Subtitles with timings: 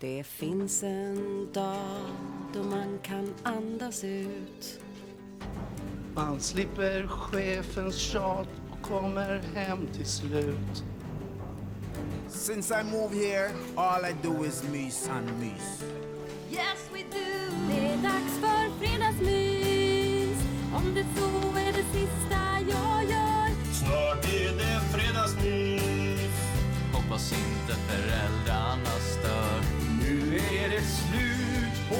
[0.00, 2.00] Det finns en dag
[2.54, 4.80] då man kan andas ut.
[6.14, 10.84] Man slipper chefens tjat och kommer hem till slut.
[12.28, 15.84] Since I moved here, all I do is mys and mys.
[16.50, 20.38] Yes we do Det är dags för fredagsmys
[20.76, 26.32] Om det så är det sista jag gör Snart är det fredagsmys.
[26.92, 29.47] Hoppas inte föräldrarna stör.
[30.68, 31.94] Är det slut på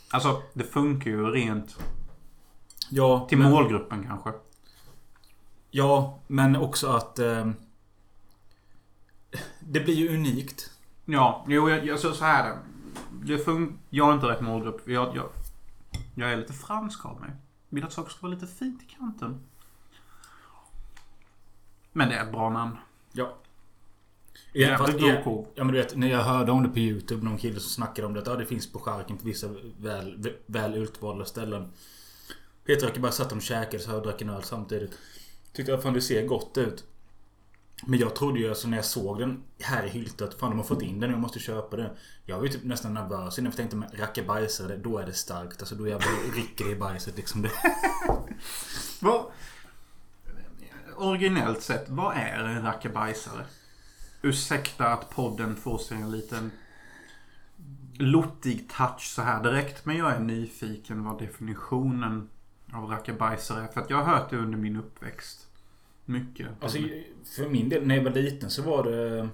[0.10, 1.78] Alltså det funkar ju rent
[2.90, 4.32] Ja, till men, målgruppen kanske.
[5.72, 7.20] Ja, men också att...
[7.20, 7.50] Eh,
[9.60, 10.72] det blir ju unikt.
[11.06, 12.50] Ja, jo jag, jag så, så här.
[12.52, 12.58] är
[13.24, 13.38] det.
[13.38, 14.88] fun- jag är inte rätt målgrupp.
[14.88, 15.30] Jag, jag,
[16.16, 17.30] jag är lite fransk av mig.
[17.70, 19.40] Vill att saker ska vara lite fint i kanten.
[21.92, 22.78] Men det är ett bra namn.
[23.12, 23.38] Ja.
[24.54, 25.46] Jävligt fast- korv.
[25.56, 28.08] Ja men du vet, när jag hörde om det på YouTube, någon kille som snackade
[28.08, 28.20] om det.
[28.20, 29.48] Att ja, det finns på charken på vissa
[29.80, 31.72] väl, väl utvalda ställen.
[32.66, 34.98] Peter och jag bara satt och käkade och drack en öl samtidigt.
[35.54, 36.84] Tyckte jag fan det ser gott ut.
[37.86, 40.34] Men jag trodde ju alltså när jag såg den här i hyltat.
[40.34, 41.90] Fan de har fått in den jag måste köpa den.
[42.26, 45.14] Jag var ju typ nästan nervös innan för jag tänkte men rackabajsare, då är det
[45.14, 45.60] starkt.
[45.60, 47.42] Alltså då jävlar rycker det i bajset liksom.
[47.42, 47.52] Det.
[49.00, 49.26] Vad...
[50.96, 53.46] Originellt sett, vad är en rackabajsare?
[54.22, 56.52] Ursäkta att podden får sig en liten
[58.00, 59.86] lottig touch så här direkt.
[59.86, 62.30] Men jag är nyfiken vad definitionen
[62.74, 63.68] av rackabajsare.
[63.74, 65.48] För att jag har hört det under min uppväxt.
[66.06, 66.48] Mycket.
[66.62, 66.78] Alltså
[67.36, 69.30] för min del, när jag var liten så var det...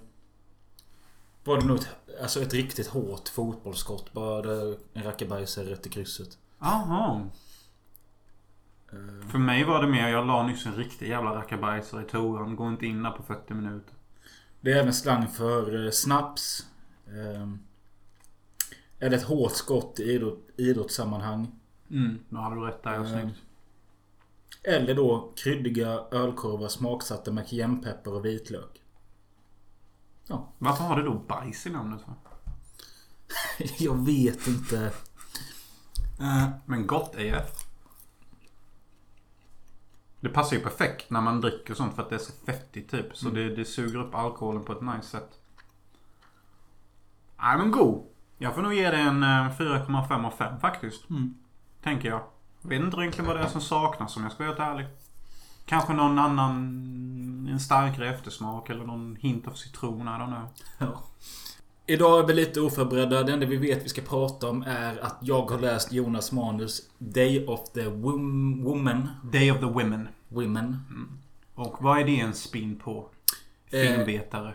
[1.43, 1.87] Var det nog ett,
[2.21, 4.13] alltså ett riktigt hårt fotbollsskott.
[4.13, 6.37] Bara en rackabajsare rätt i krysset.
[6.59, 7.29] Jaha.
[8.91, 12.55] Eh, För mig var det mer, jag la nyss en riktig jävla rackabajsare i toan.
[12.55, 13.93] Går inte in där på 40 minuter.
[14.61, 16.65] Det är även slang för eh, snaps.
[17.07, 17.47] Eh,
[18.99, 21.47] det ett hårt skott i idrott, idrottssammanhang.
[21.95, 22.95] Mm, då hade du rätt där.
[22.95, 23.07] Mm.
[23.07, 23.39] Snyggt.
[24.63, 28.81] Eller då kryddiga ölkorvar smaksatta med cayennepeppar och vitlök.
[30.57, 32.01] Varför har det då bajs i namnet?
[33.79, 34.91] Jag vet inte.
[36.19, 37.65] Eh, Men gott AF.
[40.19, 43.17] Det passar ju perfekt när man dricker sånt för att det är så fettigt typ.
[43.17, 45.39] Så det, det suger upp alkoholen på ett nice sätt.
[47.37, 48.05] Nej men god.
[48.37, 51.09] Jag får nog ge det en eh, 4,5 av 5 faktiskt.
[51.09, 51.33] Mm.
[51.85, 52.21] Tänker jag.
[52.61, 54.87] Vet inte egentligen vad det är som saknas om jag ska vara helt ärlig.
[55.65, 57.47] Kanske någon annan...
[57.51, 60.01] En starkare eftersmak eller någon hint av citron.
[60.01, 60.47] I don't know.
[60.77, 61.03] Ja.
[61.87, 63.23] Idag är vi lite oförberedda.
[63.23, 66.89] Det enda vi vet vi ska prata om är att jag har läst Jonas manus
[66.97, 69.09] Day of the Wom- Woman.
[69.23, 70.07] Day of the Women.
[70.27, 70.77] Women.
[71.55, 73.09] Och vad är det en spin på?
[73.71, 74.53] Eh, Filmvetare.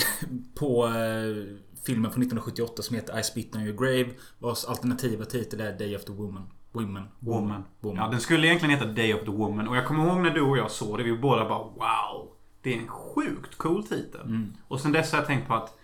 [0.54, 4.10] På eh, filmen från 1978 som heter I Spit On Your Grave.
[4.38, 6.50] Vars alternativa titel är Day of the Woman.
[6.80, 7.04] Women.
[7.18, 7.64] Woman.
[7.80, 8.04] Woman.
[8.04, 9.68] Ja, den skulle egentligen heta Day of the Woman.
[9.68, 11.04] Och jag kommer ihåg när du och jag såg det.
[11.04, 12.28] Vi båda bara wow.
[12.62, 14.20] Det är en sjukt cool titel.
[14.20, 14.52] Mm.
[14.68, 15.78] Och sen dess har jag tänkt på att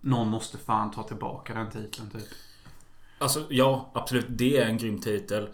[0.00, 2.22] någon måste fan ta tillbaka den titeln typ.
[3.18, 4.26] Alltså ja, absolut.
[4.28, 5.48] Det är en grym titel.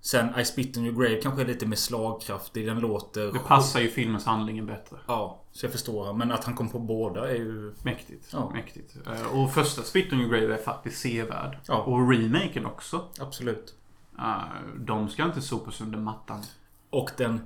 [0.00, 2.66] Sen I Spit On Your Grave kanske är lite mer slagkraftig.
[2.66, 3.32] Den låter...
[3.32, 4.96] Det passar ju filmens handlingen bättre.
[5.06, 6.12] Ja, så jag förstår.
[6.12, 7.74] Men att han kom på båda är ju...
[7.82, 8.28] Mäktigt.
[8.32, 8.50] Ja.
[8.54, 8.96] Mäktigt.
[9.06, 11.58] Eh, Och första Spit on Your Grave är faktiskt sevärd.
[11.66, 11.74] Ja.
[11.82, 13.04] Och remaken också.
[13.20, 13.74] Absolut.
[14.20, 14.44] Eh,
[14.78, 16.42] De ska inte sopas under mattan.
[16.90, 17.40] Och den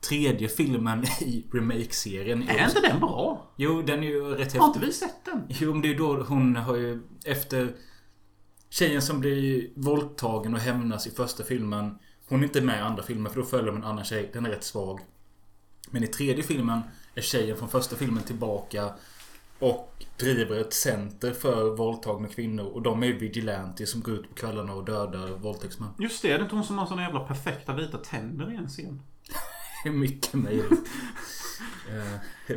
[0.00, 2.48] tredje filmen i remake-serien.
[2.48, 3.46] Är inte den bra?
[3.56, 4.86] Jo, den är ju rätt Har inte häftig.
[4.86, 5.42] vi sett den?
[5.48, 7.02] Jo, men det är då hon har ju...
[7.24, 7.72] Efter...
[8.72, 11.98] Tjejen som blir våldtagen och hämnas i första filmen.
[12.28, 14.30] Hon är inte med i andra filmen för då följer de en annan tjej.
[14.32, 15.00] Den är rätt svag.
[15.90, 16.80] Men i tredje filmen
[17.14, 18.90] är tjejen från första filmen tillbaka.
[19.60, 22.64] Och driver ett center för våldtagna kvinnor.
[22.64, 25.88] Och de är ju vigilantes som går ut på kvällarna och dödar våldtäktsmän.
[25.98, 28.68] Just det, är det inte hon som har såna jävla perfekta vita tänder i en
[28.68, 29.02] scen?
[29.84, 30.70] mycket möjligt.
[31.90, 32.56] Eh.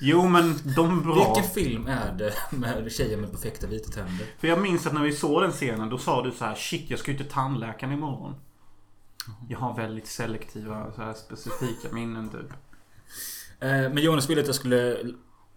[0.00, 1.14] Jo men de bra.
[1.34, 4.26] Vilken film är det med tjejer med perfekta vita tänder?
[4.38, 6.90] För jag minns att när vi såg den scenen då sa du så här Shit
[6.90, 8.34] jag ska ju till tandläkaren imorgon.
[9.48, 12.50] Jag har väldigt selektiva så här specifika minnen typ.
[13.60, 14.98] Eh, Men Jonas ville att jag skulle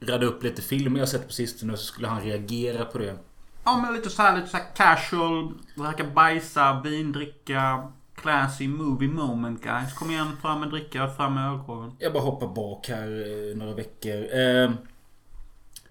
[0.02, 3.18] rada upp lite filmer jag sett på sistone så skulle han reagera på det.
[3.64, 5.54] Ja men lite så här, lite så här casual.
[5.76, 7.92] Dricka bajsa, vindricka.
[8.16, 9.94] Classy movie moment guys.
[9.94, 11.92] Kom igen, fram med dricka, fram med ölkorven.
[12.00, 13.08] Jag bara hoppar bak här
[13.52, 14.28] eh, några veckor.
[14.40, 14.72] Eh,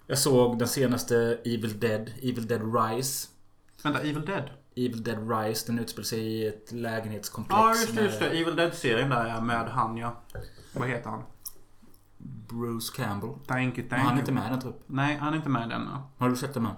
[0.07, 3.27] Jag såg den senaste Evil Dead, Evil Dead Rise.
[3.83, 4.43] Vänta, Evil Dead?
[4.75, 7.57] Evil Dead Rise, den utspelar sig i ett lägenhetskomplex.
[7.59, 8.25] Ja just det, just det.
[8.29, 10.21] Evil Dead-serien där med han ja.
[10.73, 11.23] Vad heter han?
[12.47, 13.33] Bruce Campbell.
[13.47, 14.19] Thank you, Men thank han är you.
[14.19, 14.83] inte med i den trupp.
[14.87, 15.87] Nej, han är inte med i den.
[15.91, 16.09] ja.
[16.17, 16.75] Har du sett den med?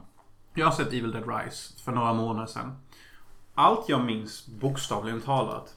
[0.53, 2.77] Jag har sett Evil Dead Rise för några månader sedan.
[3.55, 5.75] Allt jag minns, bokstavligen talat,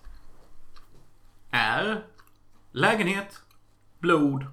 [1.50, 2.04] är
[2.72, 3.42] lägenhet,
[3.98, 4.46] blod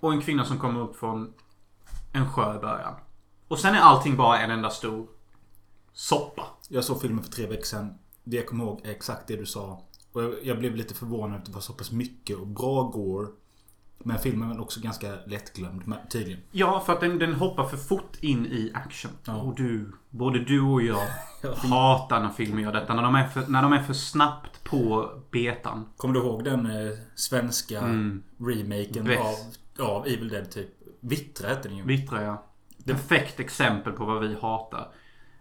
[0.00, 1.32] och en kvinna som kommer upp från
[2.12, 2.94] en sjö i början.
[3.48, 5.06] Och sen är allting bara en enda stor
[5.92, 6.46] soppa.
[6.68, 7.98] Jag såg filmen för tre veckor sedan.
[8.24, 9.82] Det jag kommer ihåg är exakt det du sa.
[10.12, 13.28] Och jag, jag blev lite förvånad att det var så pass mycket och bra gore.
[13.98, 16.40] Men filmen var också ganska lättglömd, tydligen.
[16.50, 19.10] Ja, för att den, den hoppar för fort in i action.
[19.24, 19.36] Ja.
[19.36, 21.02] Och du, både du och jag,
[21.42, 21.54] Ja.
[21.54, 22.94] hatar när filmer gör detta.
[22.94, 25.88] När de är för, när de är för snabbt på betan.
[25.96, 28.22] Kommer du ihåg den eh, svenska Mm.
[28.38, 29.34] remaken av,
[29.86, 30.68] av Evil Dead typ?
[31.00, 31.84] Vittra hette den ju.
[31.84, 32.44] Vittra ja.
[32.86, 34.88] Perfekt exempel på vad vi hatar.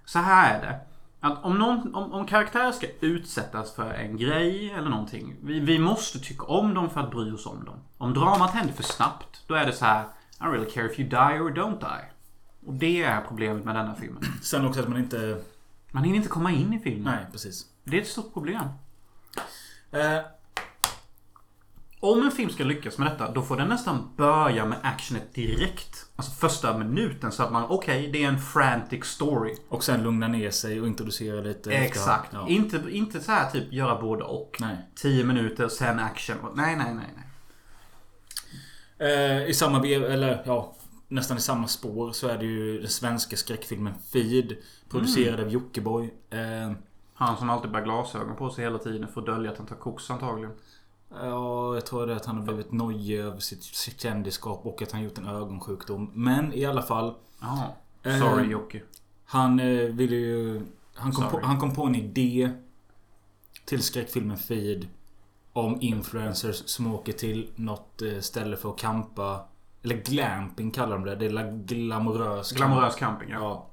[0.05, 0.79] Så här är det.
[1.19, 5.35] Att om, någon, om, om karaktärer ska utsättas för en grej eller någonting.
[5.43, 7.79] Vi, vi måste tycka om dem för att bry oss om dem.
[7.97, 9.43] Om dramat händer för snabbt.
[9.47, 10.05] Då är det så här.
[10.41, 12.05] I really care if you die or don't die.
[12.67, 14.23] Och det är problemet med denna filmen.
[14.41, 15.41] Sen också att man inte...
[15.91, 17.13] Man hinner inte komma in i filmen.
[17.15, 17.65] Nej, precis.
[17.83, 18.63] Det är ett stort problem.
[19.91, 20.19] Eh,
[21.99, 26.05] Om en film ska lyckas med detta, då får den nästan börja med actionet direkt.
[26.15, 29.55] Alltså första minuten så att man, okej, det är en frantic story.
[29.69, 31.71] och sen lugna ner sig och introducera lite...
[31.71, 32.33] Exakt.
[32.33, 32.47] Ja.
[32.47, 34.57] Inte, inte så här typ göra både och.
[34.59, 34.77] Nej.
[34.95, 36.35] 10 minuter, sen action.
[36.55, 37.23] Nej, nej, nej, nej.
[38.99, 40.75] Eh, I samma eller ja,
[41.07, 44.57] nästan i samma spår så är det ju den svenska skräckfilmen Feed.
[44.89, 46.13] Producerad av Jockiboi.
[46.29, 46.71] Eh,
[47.13, 49.75] Han som alltid bär glasögon på sig hela tiden för att dölja att han tar
[49.75, 50.51] koks antagligen.
[51.09, 54.91] Ja, jag tror det att han har blivit nojig över sitt, sitt kändisskap och att
[54.91, 56.11] han gjort en ögonsjukdom.
[56.13, 57.13] Men i alla fall.
[57.41, 57.67] Jaha.
[58.03, 58.81] Eh, Sorry Jocke.
[59.25, 60.65] Han eh, ville ju...
[60.93, 62.51] Han kom, på, han kom på en idé
[63.65, 64.87] till skräckfilmen Feed.
[65.53, 69.45] Om influencers som åker till något eh, ställe för att campa.
[69.83, 71.15] Eller glamping kallar de det.
[71.15, 73.37] Det är la- glamorös Glamorös camping, ja.
[73.39, 73.67] Ja.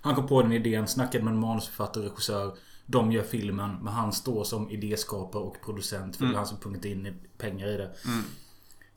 [0.00, 2.56] Han kom på den idén, snackade med en manusförfattare och regissör.
[2.90, 6.16] De gör filmen, men han står som idéskapare och producent.
[6.16, 7.90] För det är han som punkt in pengar i det.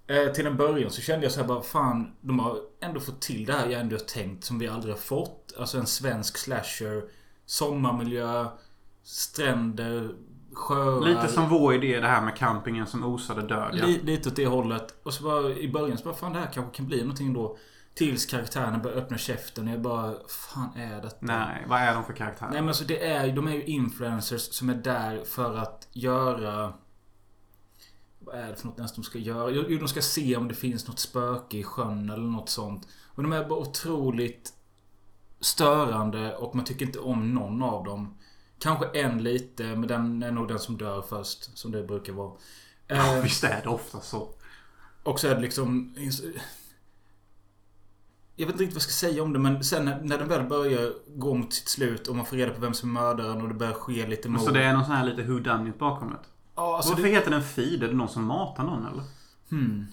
[0.07, 3.21] Eh, till en början så kände jag så här bara Fan, de har ändå fått
[3.21, 5.53] till det här jag ändå har tänkt som vi aldrig har fått.
[5.59, 7.03] Alltså en svensk slasher.
[7.45, 8.45] Sommarmiljö.
[9.03, 10.15] Stränder.
[10.53, 11.01] Sjöar.
[11.01, 13.69] Lite som vår idé det här med campingen som osade död.
[13.73, 13.85] Ja.
[13.85, 14.95] Li- lite åt det hållet.
[15.03, 17.57] Och så bara i början så bara fan det här kanske kan bli någonting då.
[17.93, 21.17] Tills karaktärerna börjar öppna käften och jag bara fan är detta?
[21.19, 22.47] Nej, vad är de för karaktär?
[22.51, 26.73] Nej men alltså det är de är ju influencers som är där för att göra...
[28.19, 29.51] Vad är det för något ens de ska göra?
[29.51, 32.87] Jo, jo, de ska se om det finns något spöke i sjön eller något sånt.
[33.15, 34.53] Och de är bara otroligt
[35.39, 38.17] störande och man tycker inte om någon av dem.
[38.59, 41.57] Kanske en lite, men den är nog den som dör först.
[41.57, 42.31] Som det brukar vara.
[42.87, 44.29] Ja, Eh, visst är det ofta så.
[45.03, 45.95] och så är det liksom...
[48.35, 50.27] Jag vet inte riktigt vad jag ska säga om det men sen när, när den
[50.27, 53.41] väl börjar gå mot sitt slut och man får reda på vem som är mördaren
[53.41, 54.41] och det börjar ske lite mord.
[54.41, 56.17] Så det är någon sån här lite who done it bakom det?
[56.55, 57.09] Ja, alltså Varför det...
[57.09, 57.83] heter den feed?
[57.83, 59.03] Är det någon som matar någon eller?
[59.49, 59.87] Hmm.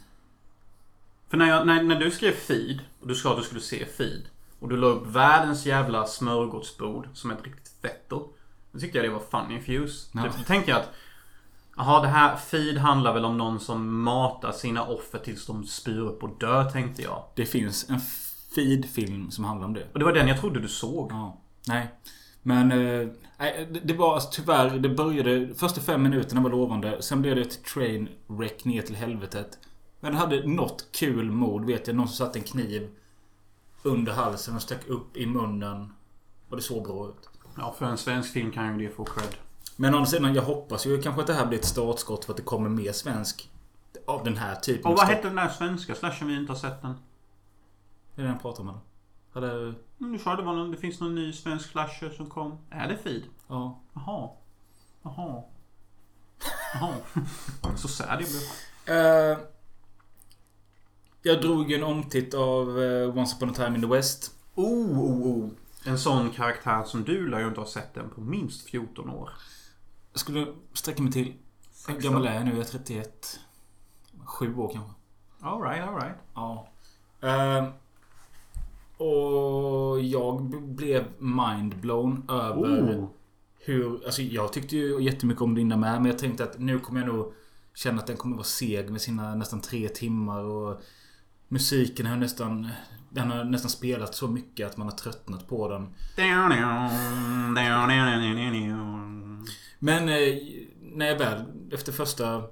[1.29, 3.87] För när, jag, när, när du skrev feed och du sa att du skulle se
[3.87, 4.23] feed
[4.61, 8.29] och du la upp världens jävla smörgåsbord som ett riktigt fetto.
[8.73, 10.09] Då tyckte jag det var funny fuse.
[10.13, 10.23] Ja.
[10.23, 10.95] Typ, då tänkte jag att
[11.77, 16.01] Jaha, det här feed handlar väl om någon som matar sina offer tills de spyr
[16.01, 17.25] upp och dör, tänkte jag.
[17.35, 18.01] Det finns en
[18.55, 19.87] feed-film som handlar om det.
[19.93, 21.13] Och det var den jag trodde du såg.
[21.13, 21.41] Ja.
[21.69, 21.89] Nej.
[22.43, 22.73] Men...
[22.73, 23.09] Eh,
[23.83, 24.79] det, var alltså, tyvärr...
[24.79, 25.55] Det började...
[25.55, 27.03] Första fem minuterna var lovande.
[27.03, 29.59] Sen blev det ett train wreck ner till helvetet.
[30.01, 31.97] Men det hade något kul mod vet jag.
[31.97, 32.89] Någon som satte en kniv
[33.83, 35.93] under halsen och stack upp i munnen.
[36.49, 37.29] Och det såg bra ut.
[37.57, 39.35] Ja, för en svensk film kan ju det få cred.
[39.77, 42.33] Men å andra sidan, jag hoppas ju kanske att det här blir ett startskott för
[42.33, 43.51] att det kommer mer svensk.
[44.07, 44.93] Av den här typen.
[44.93, 46.95] Och vad hette den där svenska slashen vi inte har sett den?
[48.21, 48.81] Det är det jag pratar om eller?
[49.33, 49.75] Hade...
[50.01, 52.59] Mm, Du sa det, var någon, det finns någon ny svensk slasher som kom.
[52.71, 53.23] Är det feed?
[53.49, 53.81] Ja.
[53.95, 54.31] Jaha.
[55.03, 55.43] Jaha.
[56.75, 56.95] Jaha.
[57.77, 58.97] Så sad jag blev.
[58.97, 59.39] Eh,
[61.23, 64.35] jag drog en omtitt av eh, Once upon a time in the West.
[64.55, 65.51] Oh, oh, oh.
[65.85, 69.31] En sån karaktär som du lär ju inte ha sett den på minst 14 år.
[70.13, 71.35] Jag skulle sträcka mig till...
[71.89, 72.51] Hur gammal är jag nu?
[72.51, 73.41] Jag är 31.
[74.25, 74.93] Sju år kanske.
[75.41, 76.17] Alright, alright.
[76.35, 76.69] Ja.
[77.21, 77.69] Eh,
[79.01, 80.43] och jag
[80.75, 83.09] blev mindblown över Oh.
[83.59, 84.05] hur...
[84.05, 85.95] Alltså jag tyckte ju jättemycket om Linda med.
[86.03, 87.33] Men jag tänkte att nu kommer jag nog
[87.75, 90.45] känna att den kommer vara seg med sina nästan tre timmar.
[90.45, 90.81] Och
[91.49, 92.69] musiken har nästan...
[93.13, 95.89] Den har nästan spelat så mycket att man har tröttnat på den.
[99.79, 100.35] Men eh,
[100.95, 102.43] när jag väl efter första...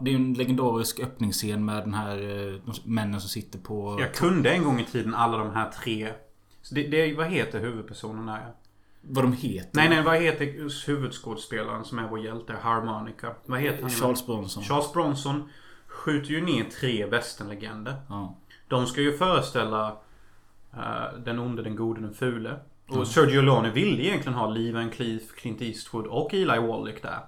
[0.00, 3.96] Det är ju en legendarisk öppningsscen med den här eh, de männen som sitter på...
[4.00, 6.12] Jag kunde en gång i tiden alla de här tre.
[6.62, 8.52] Så det, det, vad heter huvudpersonen här?
[9.00, 9.70] Vad de heter.
[9.72, 12.54] Nej, nej, vad heter huvudskådespelaren som är vår hjälte?
[12.62, 13.34] Harmonica.
[13.46, 13.90] Vad heter han?
[13.90, 14.62] Charles Bronson.
[14.62, 15.48] Charles Bronson
[15.86, 17.94] skjuter ju ner tre västernlegender.
[18.08, 18.38] Ja.
[18.68, 19.96] De ska ju föreställa
[20.72, 22.60] eh, den onde, den gode, den fule.
[22.88, 27.20] Och Sergio Leone ville egentligen ha Lee Van Cleef, Clint Eastwood och Eli Wallach där.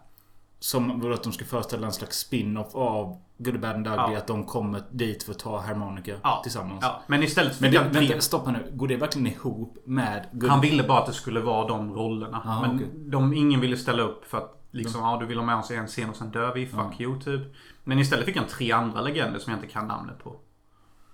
[0.63, 4.13] Som var att de ska föreställa en slags spin-off av Good, Bad and Ugly.
[4.13, 4.19] Ja.
[4.19, 6.41] Att de kommer dit för att ta harmonika Ja.
[6.43, 6.79] tillsammans.
[6.83, 8.71] Ja, men istället så Men det, vänta, stoppa nu.
[8.75, 10.51] Går det verkligen ihop med Good...
[10.51, 12.43] Han ville bara att det skulle vara de rollerna.
[12.45, 12.89] Ah, men okej.
[12.95, 15.75] de, ingen ville ställa upp för att liksom, ja du vill ha med oss i
[15.77, 16.67] en scen och sen dör vi.
[16.67, 17.43] Fuck you typ.
[17.85, 20.37] Men istället fick han tre andra legender som jag inte kan namnet på.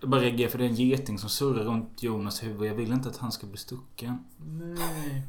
[0.01, 2.71] Jag bara reagerar för det är en geting som surrar runt Jonas huvud.
[2.71, 4.19] Jag vill inte att han ska bli stucken.
[4.47, 5.23] Nej.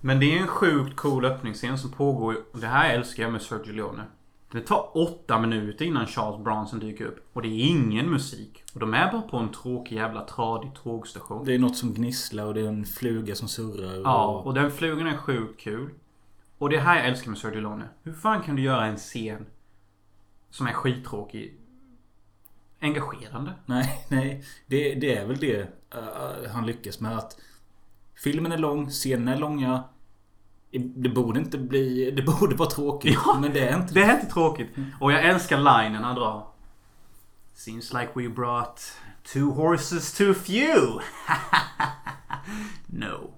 [0.00, 2.36] Men det är en sjukt cool öppningsscen som pågår.
[2.52, 4.04] Och det här älskar jag med Sergio Leone.
[4.52, 7.30] Det tar åtta minuter innan Charles Bronson dyker upp.
[7.32, 8.64] Och det är ingen musik.
[8.74, 11.44] Och de är bara på en tråkig jävla tradig tågstation.
[11.44, 14.00] Det är något som gnisslar och det är en fluga som surrar.
[14.04, 14.46] Ja, och...
[14.46, 15.90] och den flugan är sjukt kul.
[16.58, 17.88] Och det här jag älskar med Sergio Leone.
[18.02, 19.46] Hur fan kan du göra en scen
[20.50, 21.54] som är skittråkig
[22.80, 23.52] engagerande?
[23.66, 24.44] Nej, nej.
[24.66, 27.18] Det, det är väl det uh, han lyckas med.
[27.18, 27.36] att
[28.22, 29.84] Filmen är lång, scenerna är långa.
[30.96, 32.10] Det borde inte bli...
[32.10, 33.18] Det borde vara tråkigt.
[33.24, 34.68] Ja, men det är inte Det är inte tråkigt.
[35.00, 36.46] Och jag älskar linen han drar.
[37.54, 38.80] Seems like we brought
[39.32, 40.80] two horses too few.
[42.86, 43.30] no.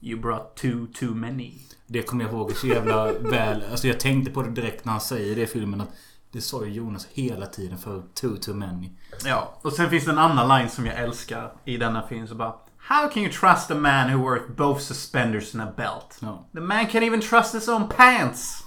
[0.00, 1.52] You brought two too many.
[1.86, 3.64] Det kommer jag ihåg så jävla väl.
[3.70, 5.80] Alltså jag tänkte på det direkt när han säger det i filmen.
[5.80, 5.90] Att
[6.32, 8.90] det sa ju Jonas hela tiden för too too many.
[9.24, 9.58] Ja.
[9.62, 12.26] Och sen finns det en annan line som jag älskar i denna film.
[12.26, 12.54] Så bara
[12.90, 16.18] How can you trust a man who worth both suspenders and a belt?
[16.20, 16.44] Ja.
[16.54, 18.64] The man can't even trust his own pants.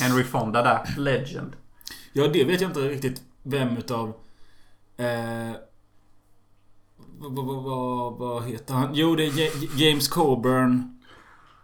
[0.00, 0.94] Henry Fonda där.
[0.96, 1.56] Legend.
[2.12, 4.08] Ja, det vet jag inte riktigt vem utav...
[4.96, 5.52] Eh,
[7.18, 8.94] vad, vad, vad, vad heter han?
[8.94, 10.97] Jo, det är Ja- James Coburn.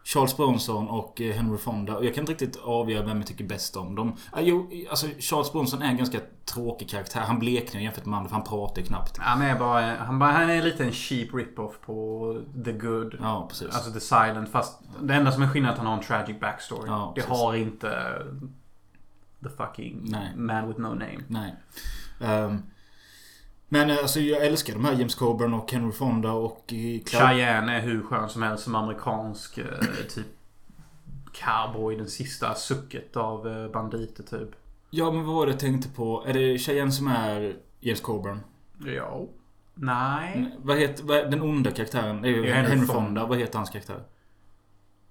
[0.05, 1.97] Charles Bronson och eh, Henry Fonda.
[1.97, 4.17] Och jag kan inte riktigt avgöra vem jag tycker bäst om dem.
[4.33, 7.21] Ah, jo, alltså Charles Bronson är en ganska tråkig karaktär.
[7.21, 9.19] Han bleknar jämfört med andra för han pratar knappt.
[9.19, 13.17] Han är bara, han, bara, han är lite en cheap rip-off på The Good.
[13.21, 13.75] Ja, precis.
[13.75, 14.49] Alltså The Silent.
[14.49, 16.89] Fast det enda som är skillnaden är att han har en tragic backstory.
[16.89, 18.23] Ja, det har inte
[19.43, 20.37] The fucking Nej.
[20.37, 21.21] man with no name.
[21.29, 21.55] Nej.
[22.21, 22.63] Ehm,
[23.75, 26.73] men eh, alltså jag älskar de här James Coburn och Henry Fonda och...
[26.73, 29.65] eh, Cheyenne är hur skön som helst som amerikansk eh,
[30.15, 30.27] typ
[31.33, 31.97] cowboy.
[31.97, 34.49] Den sista sucket av banditer typ.
[34.91, 36.25] Ja, men vad var det jag tänkte på?
[36.27, 38.41] Är det Cheyenne som är James Coburn?
[38.87, 39.27] Ja.
[39.75, 40.59] Nej.
[40.63, 42.25] Vad heter vad, den onda karaktären?
[42.25, 42.95] Är ju Henry Henry, Fonda.
[42.95, 43.27] Fonda.
[43.27, 44.03] Vad heter hans karaktär?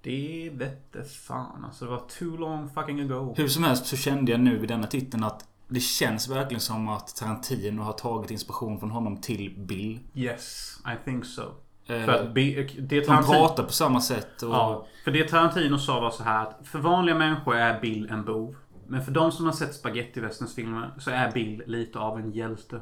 [0.02, 1.84] Det vette fan alltså.
[1.84, 3.34] Det var too long fucking ago.
[3.36, 5.44] Hur som helst så kände jag nu vid denna titeln att
[5.74, 9.98] det känns verkligen som att Tarantino har tagit inspiration från honom till Bill.
[10.14, 11.42] Yes, I think so.
[11.86, 13.32] Eh, För att be, det de Tarantino...
[13.32, 14.42] pratar på samma sätt.
[14.42, 18.08] Och, Ja, för det Tarantino sa var så här att för vanliga människor är Bill
[18.10, 18.56] en bov.
[18.86, 20.22] Men för de som har sett Spaghetti
[20.56, 22.80] filmer så är Bill lite av en hjälte.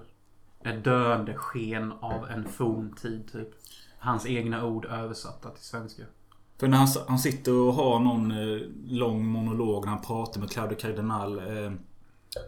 [0.65, 3.49] Ett döende sken av en forntid typ.
[3.99, 6.03] Hans egna ord översatta till svenska.
[6.61, 10.51] För när han, han sitter och har någon eh, lång monolog när han pratar med
[10.51, 11.39] Claudio Cardinal.
[11.39, 11.73] Eh,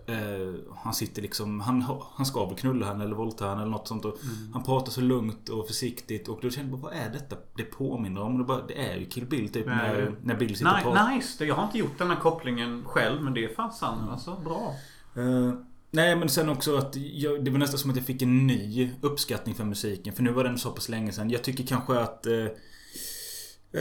[0.07, 1.61] eh, han sitter liksom...
[1.61, 4.05] Han, han ska väl knulla henne eller våldta henne eller något sånt.
[4.05, 4.17] Och
[4.53, 6.29] Han pratar så lugnt och försiktigt.
[6.29, 8.39] Och då känner jag bara, vad är detta det påminner om?
[8.39, 9.67] Det, bara, det är ju Kill Bill typ.
[9.67, 9.77] Nej.
[9.77, 11.05] När, när Bill sitter och pratar.
[11.05, 11.45] Nej, nice.
[11.45, 14.11] Jag har inte gjort den här kopplingen själv men det är fan sant.
[14.11, 14.75] Alltså, bra.
[15.17, 15.53] Eh,
[15.91, 18.91] nej men sen också att jag, det var nästan som att jag fick en ny
[19.01, 20.15] uppskattning för musiken.
[20.15, 21.31] För nu var den så pass länge sedan.
[21.31, 22.47] Jag tycker kanske att eh,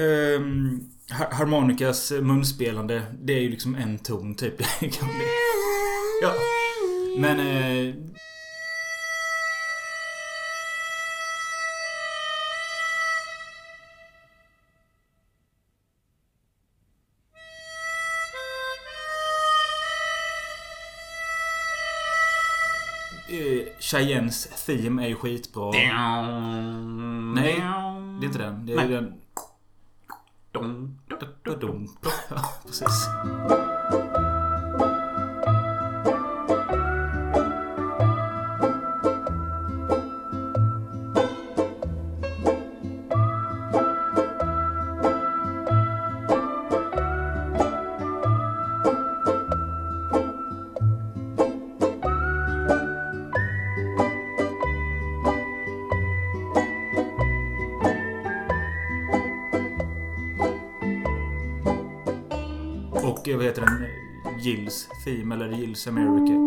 [0.01, 0.79] ehm,
[1.09, 4.55] har- Harmonikas munspelande Det är ju liksom en ton typ.
[6.23, 6.33] ja.
[7.17, 7.39] Men...
[7.39, 7.87] Eh,
[23.29, 25.71] eh Cheyennes theme är ju skitbra.
[25.71, 27.55] Nej,
[28.19, 28.65] det är inte den.
[28.65, 28.87] Det är Nej.
[28.87, 29.13] den...
[30.51, 31.87] Dom, dom, dom, dom.
[32.29, 33.07] Ja, precis.
[65.33, 66.42] Eller Gills America.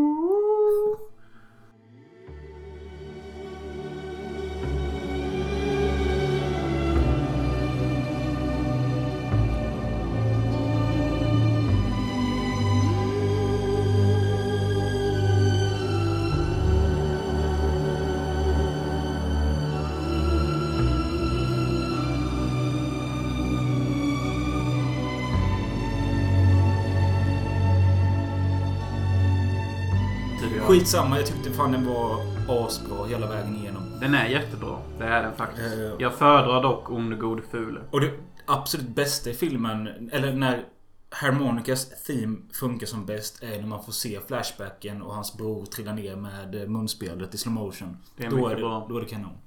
[30.76, 33.82] Skitsamma, jag tyckte fan den var asbra hela vägen igenom.
[34.00, 34.78] Den är jättebra.
[34.98, 35.78] Det är den faktiskt.
[35.78, 35.92] Eh.
[35.98, 37.80] Jag föredrar dock Onde Gode Fule.
[37.90, 38.12] Och det
[38.46, 40.64] absolut bästa i filmen, eller när
[41.10, 45.92] Harmonicas theme funkar som bäst är när man får se Flashbacken och hans bror trilla
[45.92, 47.96] ner med munspelet i slow motion.
[48.16, 48.86] Det är då, mycket är det, bra.
[48.88, 49.38] då är det kanon.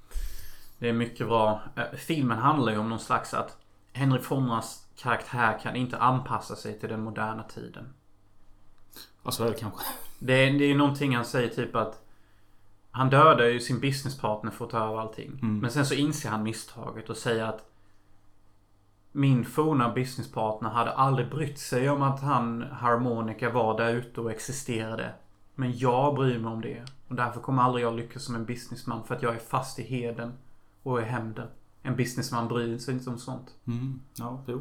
[0.80, 1.62] Det är mycket bra.
[1.76, 3.58] Eh, Filmen handlar ju om någon slags att
[3.94, 7.94] Henry Fonras karaktär kan inte anpassa sig till den moderna tiden.
[9.24, 9.84] Ja, så är det kanske.
[10.20, 12.06] Det är, det är någonting han säger typ att
[12.92, 15.40] Han dödar ju sin businesspartner för att ta över allting.
[15.42, 15.60] Mm.
[15.60, 17.66] Men sen så inser han misstaget och säger att
[19.12, 24.32] Min forna businesspartner hade aldrig brytt sig om att han Harmonica var där ute och
[24.32, 25.14] existerade.
[25.56, 26.84] Men jag bryr mig om det.
[27.08, 29.84] Och därför kommer aldrig jag lyckas som en businessman för att jag är fast i
[29.84, 30.34] heden
[30.84, 31.48] och i hämnden.
[31.82, 33.56] En businessman bryr sig inte om sånt.
[33.68, 34.00] Mm.
[34.16, 34.58] Ja, jo.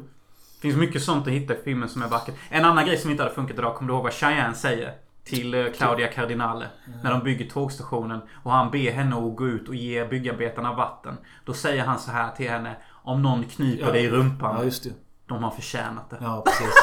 [0.55, 2.35] Det finns mycket sånt att hitta i filmen som är vackert.
[2.49, 4.95] En annan grej som inte hade funkat idag, kommer du ihåg vad Cheyenne säger?
[5.23, 6.65] Till eh, Claudia Cardinale.
[7.03, 11.17] När de bygger tågstationen och han ber henne att gå ut och ge byggarbetarna vatten.
[11.45, 12.75] Då säger han så här till henne.
[13.03, 13.91] Om någon kniper Ja.
[13.91, 14.55] dig i rumpan.
[14.57, 14.89] Ja, just det.
[15.27, 16.17] De har förtjänat det.
[16.21, 16.73] Ja, precis.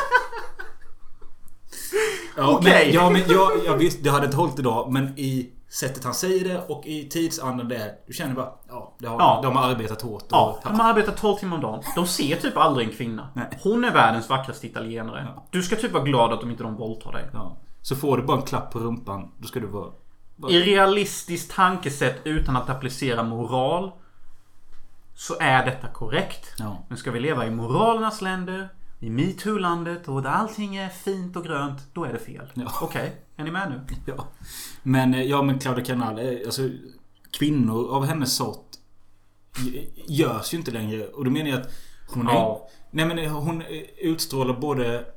[2.36, 2.84] ja, Okej.
[2.86, 4.92] men, ja, men jag, jag visst, det hade inte hållit idag.
[4.92, 7.92] Men i sättet han säger det och i tidsandan det är.
[8.06, 9.40] Du känner bara, ja, det har, Ja.
[9.42, 10.22] de har arbetat hårt.
[10.22, 11.82] Och, Ja, de har arbetat 12 timmar om dagen.
[11.94, 13.28] De ser typ aldrig en kvinna.
[13.34, 13.58] Nej.
[13.62, 15.28] Hon är världens vackraste italienare.
[15.36, 15.46] Ja.
[15.50, 17.24] Du ska typ vara glad att de inte de våldtar dig.
[17.32, 17.56] ja.
[17.86, 19.92] Så får du bara en klapp på rumpan, då ska du vara...
[20.36, 23.92] vara I realistiskt tankesätt utan att applicera moral.
[25.14, 26.54] Så är detta korrekt.
[26.58, 26.84] Ja.
[26.88, 28.68] Men ska vi leva i moralernas länder,
[29.00, 32.52] i metoo-landet och där allting är fint och grönt, då är det fel.
[32.54, 32.72] Ja.
[32.82, 33.96] Okej, är ni med nu?
[34.16, 34.28] Ja.
[34.82, 36.62] Men, eh, ja men Claudia Canal, eh, alltså
[37.38, 38.70] kvinnor av hennes sort
[40.06, 41.06] görs ju inte längre.
[41.06, 41.72] Och då menar jag att
[42.08, 42.32] hon är...
[42.34, 42.68] Ja.
[42.90, 43.62] Nej men hon
[43.98, 45.15] utstrålar både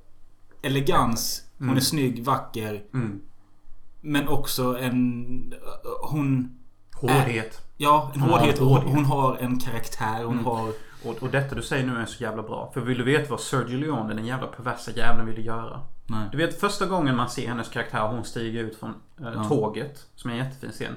[0.62, 1.78] elegans, hon Mm.
[1.78, 2.82] är snygg, vacker.
[2.94, 3.22] Mm.
[4.02, 5.54] Men också en...
[6.02, 6.56] Hon...
[6.96, 7.62] Hårdhet.
[7.78, 8.60] Ja, en Hon har hårdhet.
[8.60, 10.24] en Hon, hon har en karaktär.
[10.24, 10.46] Hon Mm.
[10.46, 10.70] har...
[11.06, 12.72] Och, och detta du säger nu är så jävla bra.
[12.74, 15.82] För vill du veta vad Sergio Leone, den jävla perversa jäveln, ville göra?
[16.08, 16.30] Nej.
[16.32, 19.44] Du vet första gången man ser hennes karaktär hon stiger ut från eh, Ja.
[19.44, 20.06] tåget.
[20.16, 20.94] Som är en jättefin scen.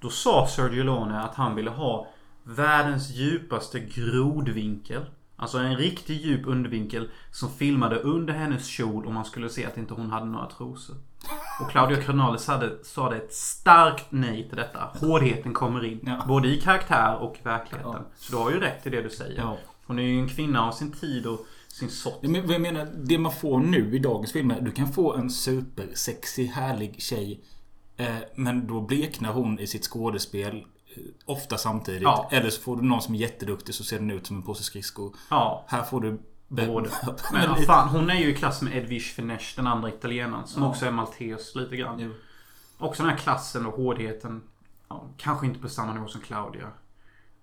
[0.00, 2.06] Då sa Sergio Leone att han ville ha
[2.44, 5.02] världens djupaste grodvinkel.
[5.40, 9.78] Alltså en riktigt djup undervinkel som filmade under hennes kjol och man skulle se att
[9.78, 10.96] inte hon hade några trosor.
[11.60, 14.90] Och Claudia Cronales hade, sa det ett starkt nej till detta.
[15.00, 16.00] Hårdheten kommer in.
[16.02, 16.24] Ja.
[16.28, 17.92] Både i karaktär och i verkligheten.
[17.92, 18.04] Ja.
[18.16, 19.38] Så du har ju rätt i det du säger.
[19.38, 19.58] Ja.
[19.86, 22.22] Hon är ju en kvinna av sin tid och sin sort.
[22.22, 24.60] Men vad jag menar, det man får nu i dagens filmer.
[24.60, 27.40] Du kan få en supersexig, härlig tjej.
[27.96, 30.64] Eh, men då bleknar hon i sitt skådespel.
[31.24, 32.02] Ofta samtidigt.
[32.02, 32.28] Ja.
[32.32, 34.62] Eller så får du någon som är jätteduktig så ser den ut som en påse
[34.62, 35.14] skridskor.
[35.30, 35.64] Ja.
[35.68, 36.20] Här får du...
[36.48, 36.90] Både.
[37.32, 40.46] Men lite- fan, hon är ju i klass med Edwige Finesse, den andra italienaren.
[40.46, 40.68] Som Ja.
[40.68, 41.98] också är maltes lite grann.
[41.98, 42.10] Jo.
[42.78, 44.42] Också den här klassen och hårdheten.
[44.88, 46.68] Ja, kanske inte på samma nivå som Claudia.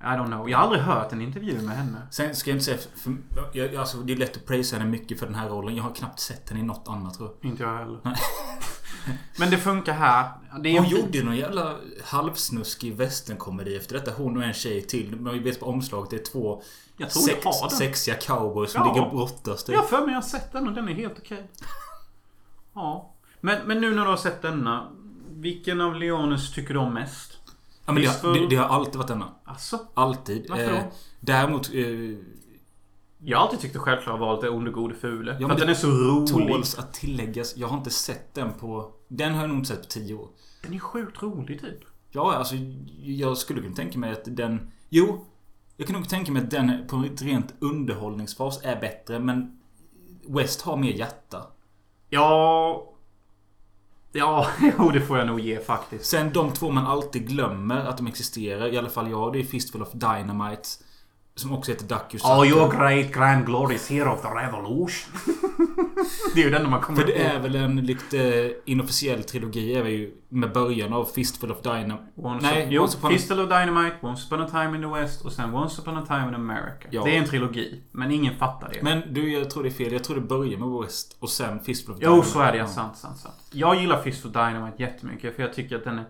[0.01, 0.49] I don't know.
[0.49, 1.97] Jag har aldrig hört en intervju med henne.
[2.11, 2.77] Sen ska jag inte säga...
[2.95, 3.15] För,
[3.53, 5.75] jag, alltså, det är lätt att prisa henne mycket för den här rollen.
[5.75, 7.51] Jag har knappt sett henne i något annat tror jag.
[7.51, 7.99] Inte jag heller.
[9.39, 10.29] Men det funkar här.
[10.63, 14.11] Det Hon en- gjorde någon jävla halvsnuskig westernkomedi efter detta.
[14.11, 15.15] Hon och en tjej till.
[15.15, 16.63] Men vi vet på omslaget det är två
[16.97, 17.77] Jag tror jag har den.
[17.77, 18.93] sexiga cowboys som Ja.
[18.93, 19.63] ligger och brottas.
[19.63, 19.73] typ.
[19.75, 21.49] Jag har för mig jag har sett den och den är helt okej.
[22.73, 23.13] Ja.
[23.41, 24.87] Men, men nu när du har sett denna.
[25.29, 27.37] Vilken av Leones tycker du om mest?
[27.85, 28.41] Ja, men det, Fistfull.
[28.41, 29.29] det, det har alltid varit denna.
[29.45, 29.79] Alltså?
[29.93, 30.45] Alltid.
[30.49, 30.75] Varför då?
[30.77, 30.83] Eh,
[31.19, 31.69] däremot...
[31.73, 31.73] Eh,
[33.19, 35.33] Jag har alltid tyckt det självklara valet är Onde Gode Fule.
[35.33, 36.27] för men att den är så rolig.
[36.27, 37.57] Tåls att tilläggas.
[37.57, 38.91] Jag har inte sett den på...
[39.07, 40.29] Den har jag nog inte sett på tio år.
[40.63, 41.79] Den är sjukt rolig typ.
[42.09, 42.55] Ja, alltså
[43.03, 44.71] jag skulle kunna tänka mig att den...
[44.89, 45.25] Jo.
[45.77, 49.59] Jag kan nog tänka mig att den på ett rent underhållningsfas är bättre, men...
[50.27, 51.41] West har mer hjärta.
[52.09, 52.93] Ja...
[54.11, 54.47] Ja,
[54.79, 56.05] jo det får jag nog ge faktiskt.
[56.05, 59.43] Sen de två man alltid glömmer att de existerar, i alla fall jag, det är
[59.43, 60.69] Fistful of Dynamite.
[61.37, 65.13] Som också heter Duck Oh, your great grand glorious hero of the revolution.
[66.35, 69.85] det är ju den man kommer För det är väl en lite inofficiell trilogi är
[69.85, 72.03] ju med början av Fistful of Dynamite.
[72.15, 75.25] Once Nej, jo, Once upon Pistol of Dynamite, Once upon a time in the West
[75.25, 76.87] och sen Once upon a time in America.
[76.89, 77.03] Ja.
[77.03, 77.81] Det är en trilogi.
[77.91, 78.83] Men ingen fattar det.
[78.83, 79.93] Men du, jag tror det är fel.
[79.93, 82.29] Jag tror det börjar med West och sen Fistful of Jo, Dynamite.
[82.29, 82.67] så är det ja.
[82.67, 83.35] Sant, sant, sant.
[83.51, 86.05] Jag gillar Fist of Dynamite jättemycket för jag tycker att den är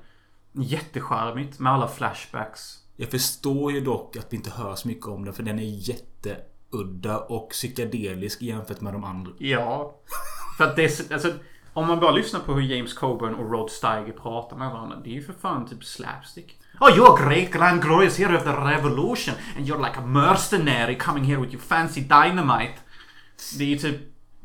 [0.53, 2.77] jättecharmigt med alla flashbacks.
[2.99, 5.89] Jag förstår ju dock att vi inte hör så mycket om den för den är
[5.89, 9.31] jätteudda och psykedelisk jämfört med de andra.
[9.37, 9.95] Ja.
[10.57, 11.33] För att det är, så- alltså,
[11.73, 14.97] om man bara lyssnar på hur James Coburn och Rod Steiger pratar med varandra.
[15.03, 16.59] Det är ju för fan typ slapstick.
[16.79, 20.97] Oh, you're a great grand glorious hero of the revolution and you're like a mercenary
[20.97, 22.73] coming here with your fancy dynamite.
[23.57, 23.97] Det är ju typ...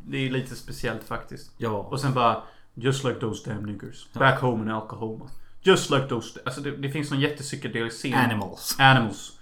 [0.05, 1.51] Det är lite speciellt faktiskt.
[1.57, 1.69] Ja.
[1.69, 2.43] Och sen bara...
[2.75, 4.07] Just like those damn niggers.
[4.13, 5.29] Back home in Oklahoma.
[5.63, 6.39] Just like those...
[6.45, 8.13] Alltså det, det finns någon jättepsykedelisk scen.
[8.13, 8.75] Animals.
[8.79, 9.39] Animals.